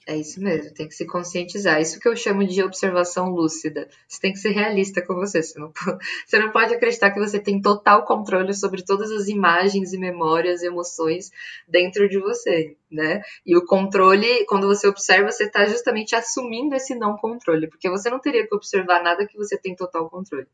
É 0.09 0.17
isso 0.17 0.41
mesmo, 0.41 0.73
tem 0.73 0.87
que 0.87 0.95
se 0.95 1.05
conscientizar. 1.05 1.81
Isso 1.81 1.99
que 1.99 2.09
eu 2.09 2.15
chamo 2.15 2.47
de 2.47 2.63
observação 2.63 3.29
lúcida. 3.29 3.89
Você 4.07 4.21
tem 4.21 4.33
que 4.33 4.39
ser 4.39 4.51
realista 4.51 5.05
com 5.05 5.15
você. 5.15 5.43
Você 5.43 5.59
não, 5.59 5.73
você 6.25 6.39
não 6.39 6.53
pode 6.53 6.73
acreditar 6.73 7.11
que 7.11 7.19
você 7.19 7.41
tem 7.41 7.61
total 7.61 8.05
controle 8.05 8.55
sobre 8.55 8.85
todas 8.85 9.11
as 9.11 9.27
imagens 9.27 9.93
e 9.93 9.99
memórias 9.99 10.63
emoções 10.63 11.33
dentro 11.67 12.09
de 12.09 12.21
você, 12.21 12.77
né? 12.89 13.21
E 13.45 13.57
o 13.57 13.67
controle, 13.67 14.47
quando 14.47 14.69
você 14.69 14.87
observa, 14.87 15.29
você 15.29 15.43
está 15.43 15.67
justamente 15.67 16.15
assumindo 16.15 16.77
esse 16.77 16.95
não 16.95 17.17
controle, 17.17 17.67
porque 17.67 17.91
você 17.91 18.09
não 18.09 18.21
teria 18.21 18.47
que 18.47 18.55
observar 18.55 19.03
nada 19.03 19.27
que 19.27 19.37
você 19.37 19.59
tem 19.59 19.75
total 19.75 20.09
controle, 20.09 20.47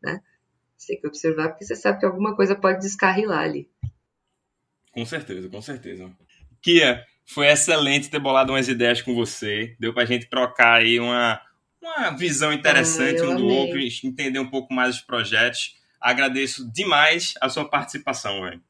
né? 0.00 0.22
Você 0.76 0.92
tem 0.92 1.00
que 1.00 1.08
observar 1.08 1.48
porque 1.48 1.64
você 1.64 1.74
sabe 1.74 1.98
que 1.98 2.06
alguma 2.06 2.36
coisa 2.36 2.54
pode 2.54 2.78
descarrilar 2.78 3.40
ali. 3.40 3.68
Com 4.92 5.04
certeza, 5.04 5.48
com 5.48 5.60
certeza. 5.60 6.12
Kia, 6.62 7.04
foi 7.32 7.46
excelente 7.46 8.10
ter 8.10 8.18
bolado 8.18 8.52
umas 8.52 8.68
ideias 8.68 9.00
com 9.00 9.14
você. 9.14 9.76
Deu 9.78 9.94
pra 9.94 10.04
gente 10.04 10.28
trocar 10.28 10.80
aí 10.80 10.98
uma, 10.98 11.40
uma 11.80 12.10
visão 12.10 12.52
interessante 12.52 13.20
ah, 13.20 13.24
um 13.24 13.36
do 13.36 13.44
amei. 13.44 13.56
outro, 13.56 13.78
entender 14.04 14.40
um 14.40 14.50
pouco 14.50 14.74
mais 14.74 14.96
os 14.96 15.00
projetos. 15.00 15.76
Agradeço 16.00 16.68
demais 16.72 17.34
a 17.40 17.48
sua 17.48 17.68
participação, 17.68 18.42
velho. 18.42 18.60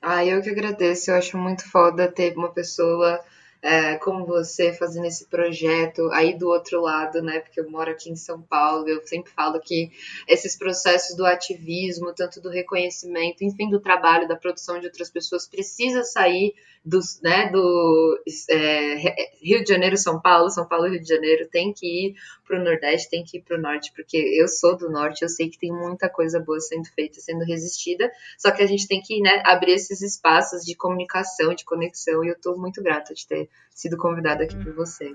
Ah, 0.00 0.24
eu 0.24 0.40
que 0.40 0.50
agradeço. 0.50 1.10
Eu 1.10 1.16
acho 1.16 1.36
muito 1.36 1.68
foda 1.68 2.06
ter 2.06 2.36
uma 2.36 2.52
pessoa 2.52 3.20
é, 3.60 3.96
como 3.96 4.26
você 4.26 4.72
fazendo 4.74 5.06
esse 5.06 5.24
projeto 5.24 6.08
aí 6.12 6.36
do 6.36 6.48
outro 6.48 6.80
lado, 6.80 7.22
né? 7.22 7.40
Porque 7.40 7.58
eu 7.58 7.68
moro 7.68 7.90
aqui 7.90 8.10
em 8.10 8.16
São 8.16 8.40
Paulo, 8.42 8.86
eu 8.86 9.04
sempre 9.06 9.32
falo 9.32 9.58
que 9.58 9.90
esses 10.28 10.54
processos 10.54 11.16
do 11.16 11.24
ativismo, 11.24 12.12
tanto 12.14 12.40
do 12.40 12.50
reconhecimento, 12.50 13.42
enfim, 13.42 13.68
do 13.68 13.80
trabalho, 13.80 14.28
da 14.28 14.36
produção 14.36 14.78
de 14.78 14.86
outras 14.86 15.10
pessoas, 15.10 15.48
precisa 15.48 16.04
sair 16.04 16.54
do, 16.84 17.00
né, 17.22 17.48
do 17.50 18.22
é, 18.50 18.96
Rio 19.42 19.64
de 19.64 19.68
Janeiro, 19.68 19.96
São 19.96 20.20
Paulo, 20.20 20.50
São 20.50 20.66
Paulo, 20.66 20.86
Rio 20.86 21.00
de 21.00 21.08
Janeiro, 21.08 21.48
tem 21.50 21.72
que 21.72 21.86
ir 21.86 22.14
para 22.46 22.60
o 22.60 22.62
Nordeste, 22.62 23.08
tem 23.08 23.24
que 23.24 23.38
ir 23.38 23.40
para 23.40 23.56
o 23.56 23.60
Norte, 23.60 23.90
porque 23.96 24.18
eu 24.18 24.46
sou 24.46 24.76
do 24.76 24.90
Norte, 24.90 25.22
eu 25.22 25.28
sei 25.28 25.48
que 25.48 25.58
tem 25.58 25.72
muita 25.72 26.10
coisa 26.10 26.38
boa 26.38 26.60
sendo 26.60 26.86
feita, 26.94 27.20
sendo 27.20 27.44
resistida, 27.44 28.10
só 28.36 28.50
que 28.50 28.62
a 28.62 28.66
gente 28.66 28.86
tem 28.86 29.00
que 29.00 29.18
né, 29.20 29.42
abrir 29.46 29.72
esses 29.72 30.02
espaços 30.02 30.62
de 30.62 30.74
comunicação, 30.74 31.54
de 31.54 31.64
conexão, 31.64 32.22
e 32.22 32.28
eu 32.28 32.34
estou 32.34 32.58
muito 32.58 32.82
grata 32.82 33.14
de 33.14 33.26
ter 33.26 33.48
sido 33.70 33.96
convidada 33.96 34.44
aqui 34.44 34.56
por 34.62 34.74
você. 34.74 35.14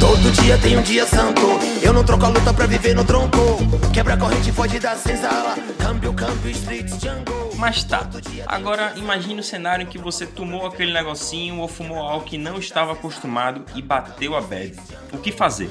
Todo 0.00 0.32
dia 0.42 0.58
tem 0.58 0.78
um 0.78 0.82
dia 0.82 1.06
santo. 1.06 1.71
Eu 1.82 1.92
não 1.92 2.04
troco 2.04 2.24
a 2.24 2.28
luta 2.28 2.54
pra 2.54 2.64
viver 2.64 2.94
no 2.94 3.04
tronco. 3.04 3.58
Quebra 3.92 4.14
a 4.14 4.16
corrente, 4.16 4.52
foge 4.52 4.78
da 4.78 4.94
senzala. 4.94 5.56
Câmbio, 5.80 6.14
câmbio, 6.14 6.50
street, 6.52 6.88
jungle. 6.90 7.56
Mas 7.56 7.82
tá, 7.82 8.08
agora 8.46 8.92
imagine 8.96 9.40
o 9.40 9.42
cenário 9.42 9.82
em 9.82 9.86
que 9.86 9.98
você 9.98 10.24
tomou 10.24 10.64
aquele 10.64 10.92
negocinho 10.92 11.58
ou 11.58 11.66
fumou 11.66 11.98
algo 11.98 12.24
que 12.24 12.38
não 12.38 12.56
estava 12.56 12.92
acostumado 12.92 13.64
e 13.74 13.82
bateu 13.82 14.36
a 14.36 14.40
bad. 14.40 14.78
O 15.12 15.18
que 15.18 15.32
fazer? 15.32 15.70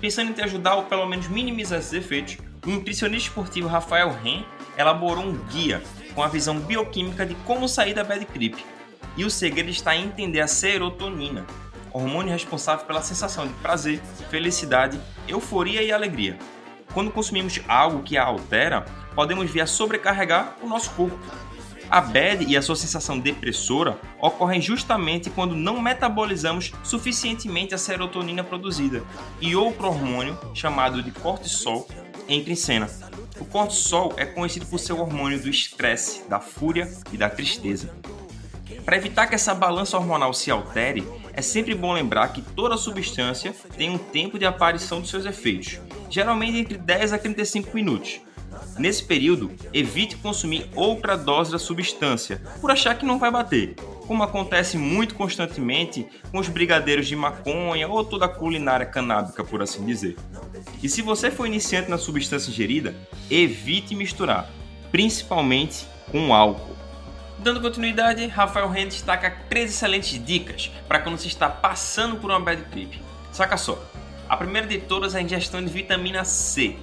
Pensando 0.00 0.30
em 0.30 0.34
te 0.34 0.42
ajudar 0.42 0.74
ou 0.74 0.82
pelo 0.84 1.06
menos 1.06 1.28
minimizar 1.28 1.78
esses 1.78 1.92
efeitos, 1.92 2.38
o 2.66 2.70
nutricionista 2.70 3.28
esportivo 3.28 3.68
Rafael 3.68 4.10
Ren 4.10 4.44
elaborou 4.76 5.24
um 5.24 5.38
guia 5.46 5.80
com 6.16 6.22
a 6.22 6.28
visão 6.28 6.58
bioquímica 6.58 7.24
de 7.24 7.36
como 7.46 7.68
sair 7.68 7.94
da 7.94 8.02
bad 8.02 8.24
trip. 8.26 8.64
E 9.16 9.24
o 9.24 9.30
segredo 9.30 9.70
está 9.70 9.94
em 9.94 10.06
entender 10.06 10.40
a 10.40 10.48
serotonina, 10.48 11.46
hormônio 11.92 12.32
responsável 12.32 12.86
pela 12.86 13.02
sensação 13.02 13.46
de 13.46 13.52
prazer, 13.54 14.00
felicidade, 14.30 15.00
euforia 15.26 15.82
e 15.82 15.92
alegria. 15.92 16.38
Quando 16.92 17.10
consumimos 17.10 17.60
algo 17.68 18.02
que 18.02 18.16
a 18.16 18.24
altera, 18.24 18.84
podemos 19.14 19.50
vir 19.50 19.60
a 19.60 19.66
sobrecarregar 19.66 20.56
o 20.62 20.66
nosso 20.66 20.90
corpo. 20.90 21.18
A 21.90 22.00
bad 22.00 22.44
e 22.44 22.56
a 22.56 22.60
sua 22.60 22.76
sensação 22.76 23.18
depressora 23.18 23.98
ocorrem 24.20 24.60
justamente 24.60 25.30
quando 25.30 25.54
não 25.54 25.80
metabolizamos 25.80 26.72
suficientemente 26.84 27.74
a 27.74 27.78
serotonina 27.78 28.44
produzida 28.44 29.02
e 29.40 29.56
outro 29.56 29.86
hormônio, 29.86 30.38
chamado 30.52 31.02
de 31.02 31.10
cortisol, 31.10 31.88
entra 32.28 32.52
em 32.52 32.56
cena. 32.56 32.90
O 33.40 33.44
cortisol 33.44 34.12
é 34.16 34.26
conhecido 34.26 34.66
por 34.66 34.78
ser 34.78 34.92
o 34.92 35.00
hormônio 35.00 35.40
do 35.40 35.48
estresse, 35.48 36.28
da 36.28 36.40
fúria 36.40 36.92
e 37.10 37.16
da 37.16 37.30
tristeza. 37.30 37.94
Para 38.88 38.96
evitar 38.96 39.26
que 39.26 39.34
essa 39.34 39.54
balança 39.54 39.98
hormonal 39.98 40.32
se 40.32 40.50
altere, 40.50 41.06
é 41.34 41.42
sempre 41.42 41.74
bom 41.74 41.92
lembrar 41.92 42.28
que 42.28 42.40
toda 42.40 42.74
substância 42.78 43.54
tem 43.76 43.90
um 43.90 43.98
tempo 43.98 44.38
de 44.38 44.46
aparição 44.46 44.98
dos 44.98 45.10
seus 45.10 45.26
efeitos, 45.26 45.78
geralmente 46.08 46.56
entre 46.56 46.78
10 46.78 47.12
a 47.12 47.18
35 47.18 47.68
minutos. 47.74 48.22
Nesse 48.78 49.04
período, 49.04 49.52
evite 49.74 50.16
consumir 50.16 50.70
outra 50.74 51.18
dose 51.18 51.52
da 51.52 51.58
substância, 51.58 52.40
por 52.62 52.70
achar 52.70 52.94
que 52.94 53.04
não 53.04 53.18
vai 53.18 53.30
bater, 53.30 53.74
como 54.06 54.22
acontece 54.22 54.78
muito 54.78 55.14
constantemente 55.14 56.08
com 56.32 56.38
os 56.38 56.48
brigadeiros 56.48 57.06
de 57.06 57.14
maconha 57.14 57.86
ou 57.88 58.02
toda 58.02 58.24
a 58.24 58.28
culinária 58.30 58.86
canábica, 58.86 59.44
por 59.44 59.60
assim 59.60 59.84
dizer. 59.84 60.16
E 60.82 60.88
se 60.88 61.02
você 61.02 61.30
for 61.30 61.44
iniciante 61.44 61.90
na 61.90 61.98
substância 61.98 62.48
ingerida, 62.48 62.94
evite 63.30 63.94
misturar, 63.94 64.50
principalmente 64.90 65.86
com 66.10 66.32
álcool. 66.32 66.87
Dando 67.40 67.60
continuidade, 67.60 68.26
Rafael 68.26 68.68
Ren 68.68 68.86
destaca 68.86 69.30
três 69.48 69.70
excelentes 69.70 70.22
dicas 70.24 70.72
para 70.88 70.98
quando 70.98 71.18
se 71.18 71.28
está 71.28 71.48
passando 71.48 72.16
por 72.16 72.30
uma 72.30 72.40
bad 72.40 72.62
trip. 72.64 73.00
Saca 73.30 73.56
só, 73.56 73.80
a 74.28 74.36
primeira 74.36 74.66
de 74.66 74.78
todas 74.78 75.14
é 75.14 75.18
a 75.18 75.22
ingestão 75.22 75.64
de 75.64 75.70
vitamina 75.70 76.24
C. 76.24 76.76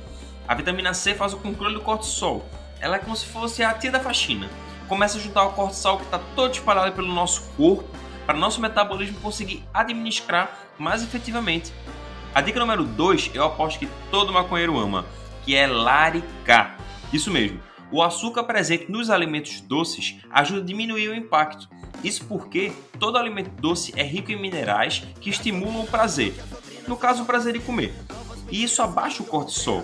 A 0.47 0.55
vitamina 0.55 0.93
C 0.93 1.13
faz 1.13 1.33
o 1.33 1.37
controle 1.37 1.73
do 1.73 1.81
cortisol. 1.81 2.47
Ela 2.79 2.95
é 2.95 2.99
como 2.99 3.17
se 3.17 3.25
fosse 3.25 3.63
a 3.63 3.73
tia 3.73 3.91
da 3.91 3.99
faxina. 3.99 4.49
Começa 4.87 5.17
a 5.17 5.19
ajudar 5.19 5.43
o 5.43 5.51
cortisol 5.51 5.97
que 5.97 6.05
está 6.05 6.19
todo 6.35 6.53
espalhado 6.53 6.93
pelo 6.93 7.11
nosso 7.11 7.41
corpo 7.57 7.83
para 8.25 8.37
nosso 8.37 8.61
metabolismo 8.61 9.19
conseguir 9.19 9.61
administrar 9.73 10.57
mais 10.79 11.03
efetivamente. 11.03 11.73
A 12.33 12.39
dica 12.39 12.59
número 12.61 12.85
2 12.85 13.31
eu 13.33 13.43
aposto 13.43 13.77
que 13.77 13.89
todo 14.09 14.31
maconheiro 14.31 14.79
ama, 14.79 15.05
que 15.43 15.53
é 15.53 15.67
laricar. 15.67 16.77
Isso 17.11 17.29
mesmo, 17.29 17.59
o 17.91 18.01
açúcar 18.01 18.43
presente 18.43 18.91
nos 18.91 19.09
alimentos 19.09 19.61
doces 19.61 20.17
ajuda 20.29 20.61
a 20.61 20.65
diminuir 20.65 21.09
o 21.09 21.15
impacto. 21.15 21.69
Isso 22.03 22.25
porque 22.25 22.71
todo 22.99 23.17
alimento 23.17 23.49
doce 23.61 23.93
é 23.95 24.03
rico 24.03 24.31
em 24.31 24.39
minerais 24.39 25.03
que 25.19 25.29
estimulam 25.29 25.81
o 25.81 25.87
prazer, 25.87 26.33
no 26.87 26.97
caso 26.97 27.23
o 27.23 27.25
prazer 27.25 27.53
de 27.53 27.59
comer. 27.59 27.93
E 28.51 28.63
isso 28.63 28.81
abaixa 28.81 29.23
o 29.23 29.25
cortisol. 29.25 29.83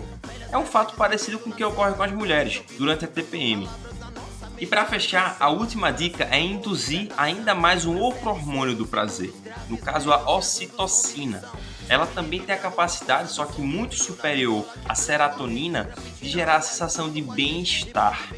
É 0.52 0.58
um 0.58 0.66
fato 0.66 0.96
parecido 0.96 1.40
com 1.40 1.50
o 1.50 1.54
que 1.54 1.64
ocorre 1.64 1.94
com 1.94 2.04
as 2.04 2.12
mulheres 2.12 2.62
durante 2.78 3.06
a 3.06 3.08
TPM. 3.08 3.68
E 4.60 4.68
para 4.68 4.86
fechar, 4.86 5.38
a 5.40 5.50
última 5.50 5.92
dica 5.92 6.28
é 6.30 6.40
induzir 6.40 7.10
ainda 7.18 7.56
mais 7.56 7.86
um 7.86 7.98
outro 7.98 8.30
hormônio 8.30 8.76
do 8.76 8.86
prazer, 8.86 9.34
no 9.68 9.76
caso 9.76 10.14
a 10.14 10.30
ocitocina, 10.30 11.44
ela 11.92 12.08
também 12.08 12.40
tem 12.40 12.56
a 12.56 12.58
capacidade, 12.58 13.34
só 13.34 13.44
que 13.44 13.60
muito 13.60 13.96
superior 13.96 14.66
à 14.88 14.96
serotonina, 14.96 15.90
de 16.22 16.30
gerar 16.30 16.56
a 16.56 16.62
sensação 16.62 17.12
de 17.12 17.22
bem-estar. 17.22 18.30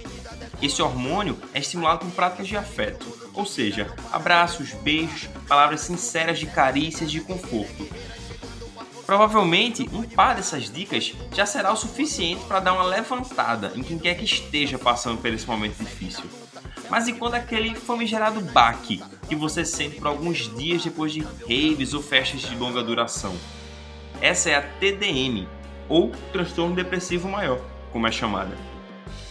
Esse 0.60 0.82
hormônio 0.82 1.38
é 1.54 1.60
estimulado 1.60 2.00
por 2.00 2.12
práticas 2.16 2.48
de 2.48 2.58
afeto, 2.58 3.06
ou 3.32 3.46
seja, 3.46 3.94
abraços, 4.12 4.72
beijos, 4.74 5.30
palavras 5.48 5.82
sinceras 5.82 6.39
de 6.39 6.48
carícias 6.48 7.12
de 7.12 7.22
conforto. 7.22 7.88
Provavelmente, 9.06 9.88
um 9.94 10.02
par 10.02 10.36
dessas 10.36 10.72
dicas 10.72 11.13
já 11.32 11.46
será 11.46 11.72
o 11.72 11.78
suficiente 11.78 12.44
para 12.46 12.60
dar 12.60 12.74
uma 12.74 12.84
levantada 12.84 13.72
em 13.76 13.84
quem 13.84 14.00
quer 14.00 14.16
que 14.16 14.26
esteja 14.26 14.80
passando 14.80 15.22
por 15.22 15.32
esse 15.32 15.46
momento 15.46 15.78
difícil. 15.78 16.26
Mas 16.94 17.08
e 17.08 17.14
quando 17.14 17.34
aquele 17.34 17.74
famigerado 17.74 18.40
baque 18.40 19.02
que 19.28 19.36
você 19.36 19.66
sente 19.66 19.96
por 19.96 20.06
alguns 20.06 20.56
dias 20.56 20.84
depois 20.84 21.12
de 21.12 21.22
raves 21.22 21.92
ou 21.92 22.04
festas 22.04 22.42
de 22.42 22.56
longa 22.56 22.84
duração? 22.84 23.36
Essa 24.22 24.52
é 24.52 24.56
a 24.56 24.62
TDM, 24.62 25.48
ou 25.90 26.12
transtorno 26.32 26.76
depressivo 26.76 27.28
maior, 27.28 27.60
como 27.92 28.06
é 28.06 28.12
chamada. 28.12 28.56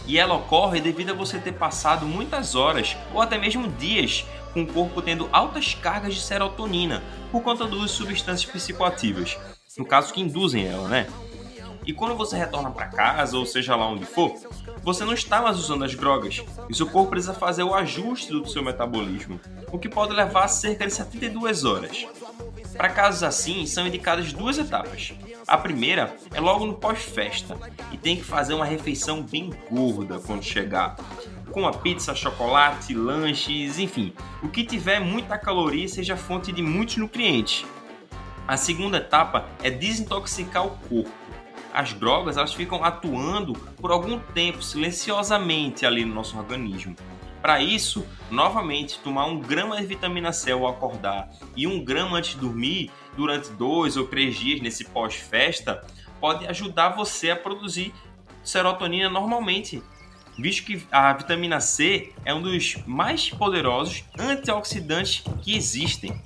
E 0.05 0.19
ela 0.19 0.33
ocorre 0.33 0.81
devido 0.81 1.11
a 1.11 1.15
você 1.15 1.39
ter 1.39 1.53
passado 1.53 2.05
muitas 2.05 2.53
horas 2.53 2.97
ou 3.13 3.21
até 3.21 3.37
mesmo 3.37 3.69
dias 3.69 4.25
com 4.53 4.63
o 4.63 4.67
corpo 4.67 5.01
tendo 5.01 5.29
altas 5.31 5.73
cargas 5.73 6.15
de 6.15 6.19
serotonina 6.19 7.01
por 7.31 7.43
conta 7.43 7.65
de 7.65 7.87
substâncias 7.87 8.51
psicoativas, 8.51 9.37
no 9.77 9.85
caso 9.85 10.13
que 10.13 10.19
induzem 10.19 10.67
ela, 10.67 10.89
né? 10.89 11.07
E 11.85 11.93
quando 11.93 12.15
você 12.15 12.37
retorna 12.37 12.71
para 12.71 12.87
casa, 12.87 13.37
ou 13.37 13.45
seja 13.45 13.75
lá 13.75 13.87
onde 13.87 14.05
for, 14.05 14.33
você 14.81 15.03
não 15.03 15.13
está 15.13 15.41
mais 15.41 15.57
usando 15.57 15.83
as 15.83 15.95
drogas 15.95 16.43
e 16.69 16.75
seu 16.75 16.87
corpo 16.87 17.11
precisa 17.11 17.33
fazer 17.33 17.63
o 17.63 17.73
ajuste 17.73 18.31
do 18.31 18.47
seu 18.47 18.63
metabolismo, 18.63 19.39
o 19.71 19.79
que 19.79 19.89
pode 19.89 20.13
levar 20.13 20.47
cerca 20.47 20.85
de 20.85 20.93
72 20.93 21.65
horas. 21.65 22.05
Para 22.75 22.89
casos 22.89 23.23
assim, 23.23 23.65
são 23.65 23.85
indicadas 23.85 24.33
duas 24.33 24.57
etapas. 24.57 25.13
A 25.47 25.57
primeira 25.57 26.15
é 26.33 26.39
logo 26.39 26.65
no 26.65 26.73
pós-festa 26.73 27.57
e 27.91 27.97
tem 27.97 28.17
que 28.17 28.23
fazer 28.23 28.53
uma 28.53 28.65
refeição 28.65 29.21
bem 29.21 29.53
gorda 29.69 30.19
quando 30.19 30.43
chegar, 30.43 30.95
com 31.51 31.67
a 31.67 31.71
pizza, 31.71 32.15
chocolate, 32.15 32.93
lanches, 32.93 33.77
enfim, 33.77 34.13
o 34.41 34.49
que 34.49 34.63
tiver 34.63 34.99
muita 34.99 35.37
caloria 35.37 35.87
seja 35.87 36.17
fonte 36.17 36.51
de 36.51 36.61
muitos 36.61 36.97
nutrientes. 36.97 37.65
A 38.47 38.57
segunda 38.57 38.97
etapa 38.97 39.45
é 39.61 39.69
desintoxicar 39.69 40.65
o 40.65 40.71
corpo 40.71 41.22
as 41.73 41.91
drogas 41.93 42.37
elas 42.37 42.53
ficam 42.53 42.83
atuando 42.83 43.53
por 43.53 43.91
algum 43.91 44.19
tempo 44.19 44.61
silenciosamente 44.61 45.85
ali 45.85 46.05
no 46.05 46.13
nosso 46.13 46.37
organismo. 46.37 46.95
Para 47.41 47.61
isso, 47.61 48.05
novamente, 48.31 48.99
tomar 48.99 49.25
um 49.25 49.39
grama 49.39 49.75
de 49.75 49.85
vitamina 49.85 50.31
C 50.31 50.51
ao 50.51 50.65
acordar 50.65 51.29
e 51.57 51.67
um 51.67 51.83
grama 51.83 52.17
antes 52.17 52.35
de 52.35 52.37
dormir 52.37 52.89
durante 53.17 53.49
dois 53.51 53.97
ou 53.97 54.07
três 54.07 54.37
dias 54.37 54.61
nesse 54.61 54.85
pós-festa 54.85 55.85
pode 56.21 56.47
ajudar 56.47 56.89
você 56.89 57.31
a 57.31 57.35
produzir 57.35 57.93
serotonina 58.43 59.09
normalmente, 59.09 59.83
visto 60.37 60.63
que 60.63 60.87
a 60.89 61.11
vitamina 61.11 61.59
C 61.59 62.13
é 62.23 62.33
um 62.33 62.41
dos 62.41 62.77
mais 62.85 63.29
poderosos 63.29 64.05
antioxidantes 64.17 65.23
que 65.41 65.55
existem. 65.55 66.21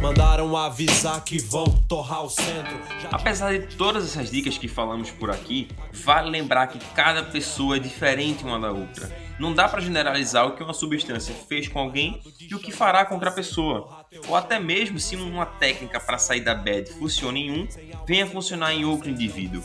Mandaram 0.00 0.56
avisar 0.56 1.22
que 1.22 1.38
vão 1.38 1.66
torrar 1.86 2.24
o 2.24 2.30
centro. 2.30 2.80
Apesar 3.12 3.52
de 3.52 3.76
todas 3.76 4.04
essas 4.04 4.30
dicas 4.30 4.56
que 4.56 4.66
falamos 4.66 5.10
por 5.10 5.30
aqui, 5.30 5.68
vale 5.92 6.30
lembrar 6.30 6.68
que 6.68 6.78
cada 6.94 7.22
pessoa 7.22 7.76
é 7.76 7.78
diferente 7.78 8.42
uma 8.42 8.58
da 8.58 8.72
outra. 8.72 9.14
Não 9.38 9.52
dá 9.52 9.68
para 9.68 9.80
generalizar 9.80 10.46
o 10.46 10.52
que 10.52 10.62
uma 10.62 10.72
substância 10.72 11.34
fez 11.34 11.68
com 11.68 11.78
alguém 11.78 12.18
e 12.40 12.54
o 12.54 12.58
que 12.58 12.72
fará 12.72 13.04
com 13.04 13.14
outra 13.14 13.30
pessoa. 13.30 14.06
Ou 14.26 14.34
até 14.34 14.58
mesmo 14.58 14.98
se 14.98 15.16
uma 15.16 15.44
técnica 15.44 16.00
para 16.00 16.16
sair 16.16 16.40
da 16.40 16.54
bad 16.54 16.90
funciona 16.92 17.38
em 17.38 17.50
um, 17.50 17.68
venha 18.06 18.26
funcionar 18.26 18.72
em 18.72 18.86
outro 18.86 19.10
indivíduo. 19.10 19.62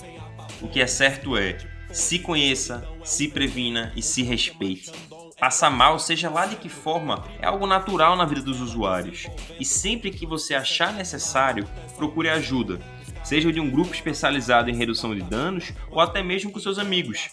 O 0.61 0.67
que 0.67 0.81
é 0.81 0.87
certo 0.87 1.37
é, 1.37 1.57
se 1.93 2.19
conheça, 2.19 2.85
se 3.05 3.29
previna 3.29 3.93
e 3.95 4.01
se 4.01 4.21
respeite. 4.21 4.91
Passar 5.39 5.69
mal, 5.69 5.99
seja 5.99 6.29
lá 6.29 6.45
de 6.45 6.55
que 6.55 6.69
forma, 6.69 7.23
é 7.39 7.45
algo 7.45 7.67
natural 7.67 8.15
na 8.15 8.23
vida 8.23 8.41
dos 8.41 8.61
usuários. 8.61 9.27
E 9.59 9.65
sempre 9.65 10.09
que 10.09 10.25
você 10.25 10.55
achar 10.55 10.93
necessário, 10.93 11.67
procure 11.97 12.29
ajuda, 12.29 12.79
seja 13.23 13.51
de 13.51 13.59
um 13.59 13.69
grupo 13.69 13.93
especializado 13.93 14.69
em 14.69 14.75
redução 14.75 15.13
de 15.13 15.21
danos 15.21 15.73
ou 15.91 15.99
até 15.99 16.23
mesmo 16.23 16.51
com 16.51 16.59
seus 16.59 16.79
amigos. 16.79 17.29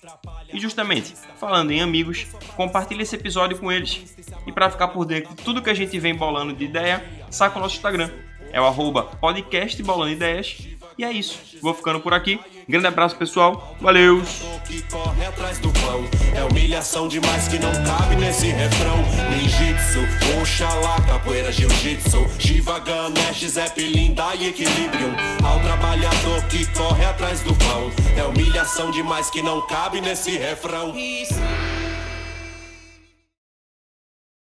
E 0.53 0.59
justamente, 0.59 1.15
falando 1.39 1.71
em 1.71 1.81
amigos, 1.81 2.27
compartilhe 2.57 3.03
esse 3.03 3.15
episódio 3.15 3.59
com 3.59 3.71
eles. 3.71 4.17
E 4.47 4.53
para 4.53 4.71
ficar 4.71 4.89
por 4.89 5.05
dentro 5.05 5.35
de 5.35 5.43
tudo 5.43 5.63
que 5.63 5.71
a 5.71 5.75
gente 5.75 5.97
vem 6.01 6.15
bolando 6.15 6.53
de 6.53 6.65
ideia, 6.65 7.05
saca 7.31 7.59
o 7.59 7.63
nosso 7.63 7.77
Instagram. 7.77 8.11
É 8.53 8.61
o 8.61 8.65
arroba 8.65 9.05
e 11.03 11.05
é 11.05 11.13
isso. 11.13 11.39
Vou 11.61 11.75
ficando 11.75 12.01
por 12.01 12.15
aqui. 12.15 12.39
Grande 12.69 12.87
abraço, 12.87 13.17
pessoal. 13.17 13.77
Valeu! 13.81 14.23
É 16.35 16.45
humilhação 16.45 17.09
demais 17.09 17.49
que 17.49 17.59
não 17.59 17.73
cabe 17.85 18.17
nesse 18.17 18.47
refrão. 18.47 18.97
Ninjitsu, 19.31 20.01
Oxalá, 20.41 21.01
capoeira, 21.03 21.51
jiu-jitsu. 21.51 22.27
Shiva, 22.39 22.79
Ganesh, 22.79 23.49
Zeppelin, 23.49 24.15
e 24.39 24.47
Equilibrium. 24.47 25.15
Ao 25.45 25.59
trabalhador 25.61 26.43
que 26.49 26.65
corre 26.73 27.05
atrás 27.05 27.41
do 27.41 27.55
pão. 27.57 27.91
É 28.17 28.23
humilhação 28.25 28.91
demais 28.91 29.29
que 29.29 29.43
não 29.43 29.61
cabe 29.67 30.01
nesse 30.01 30.39
refrão. 30.39 30.97
Isso. 30.97 31.35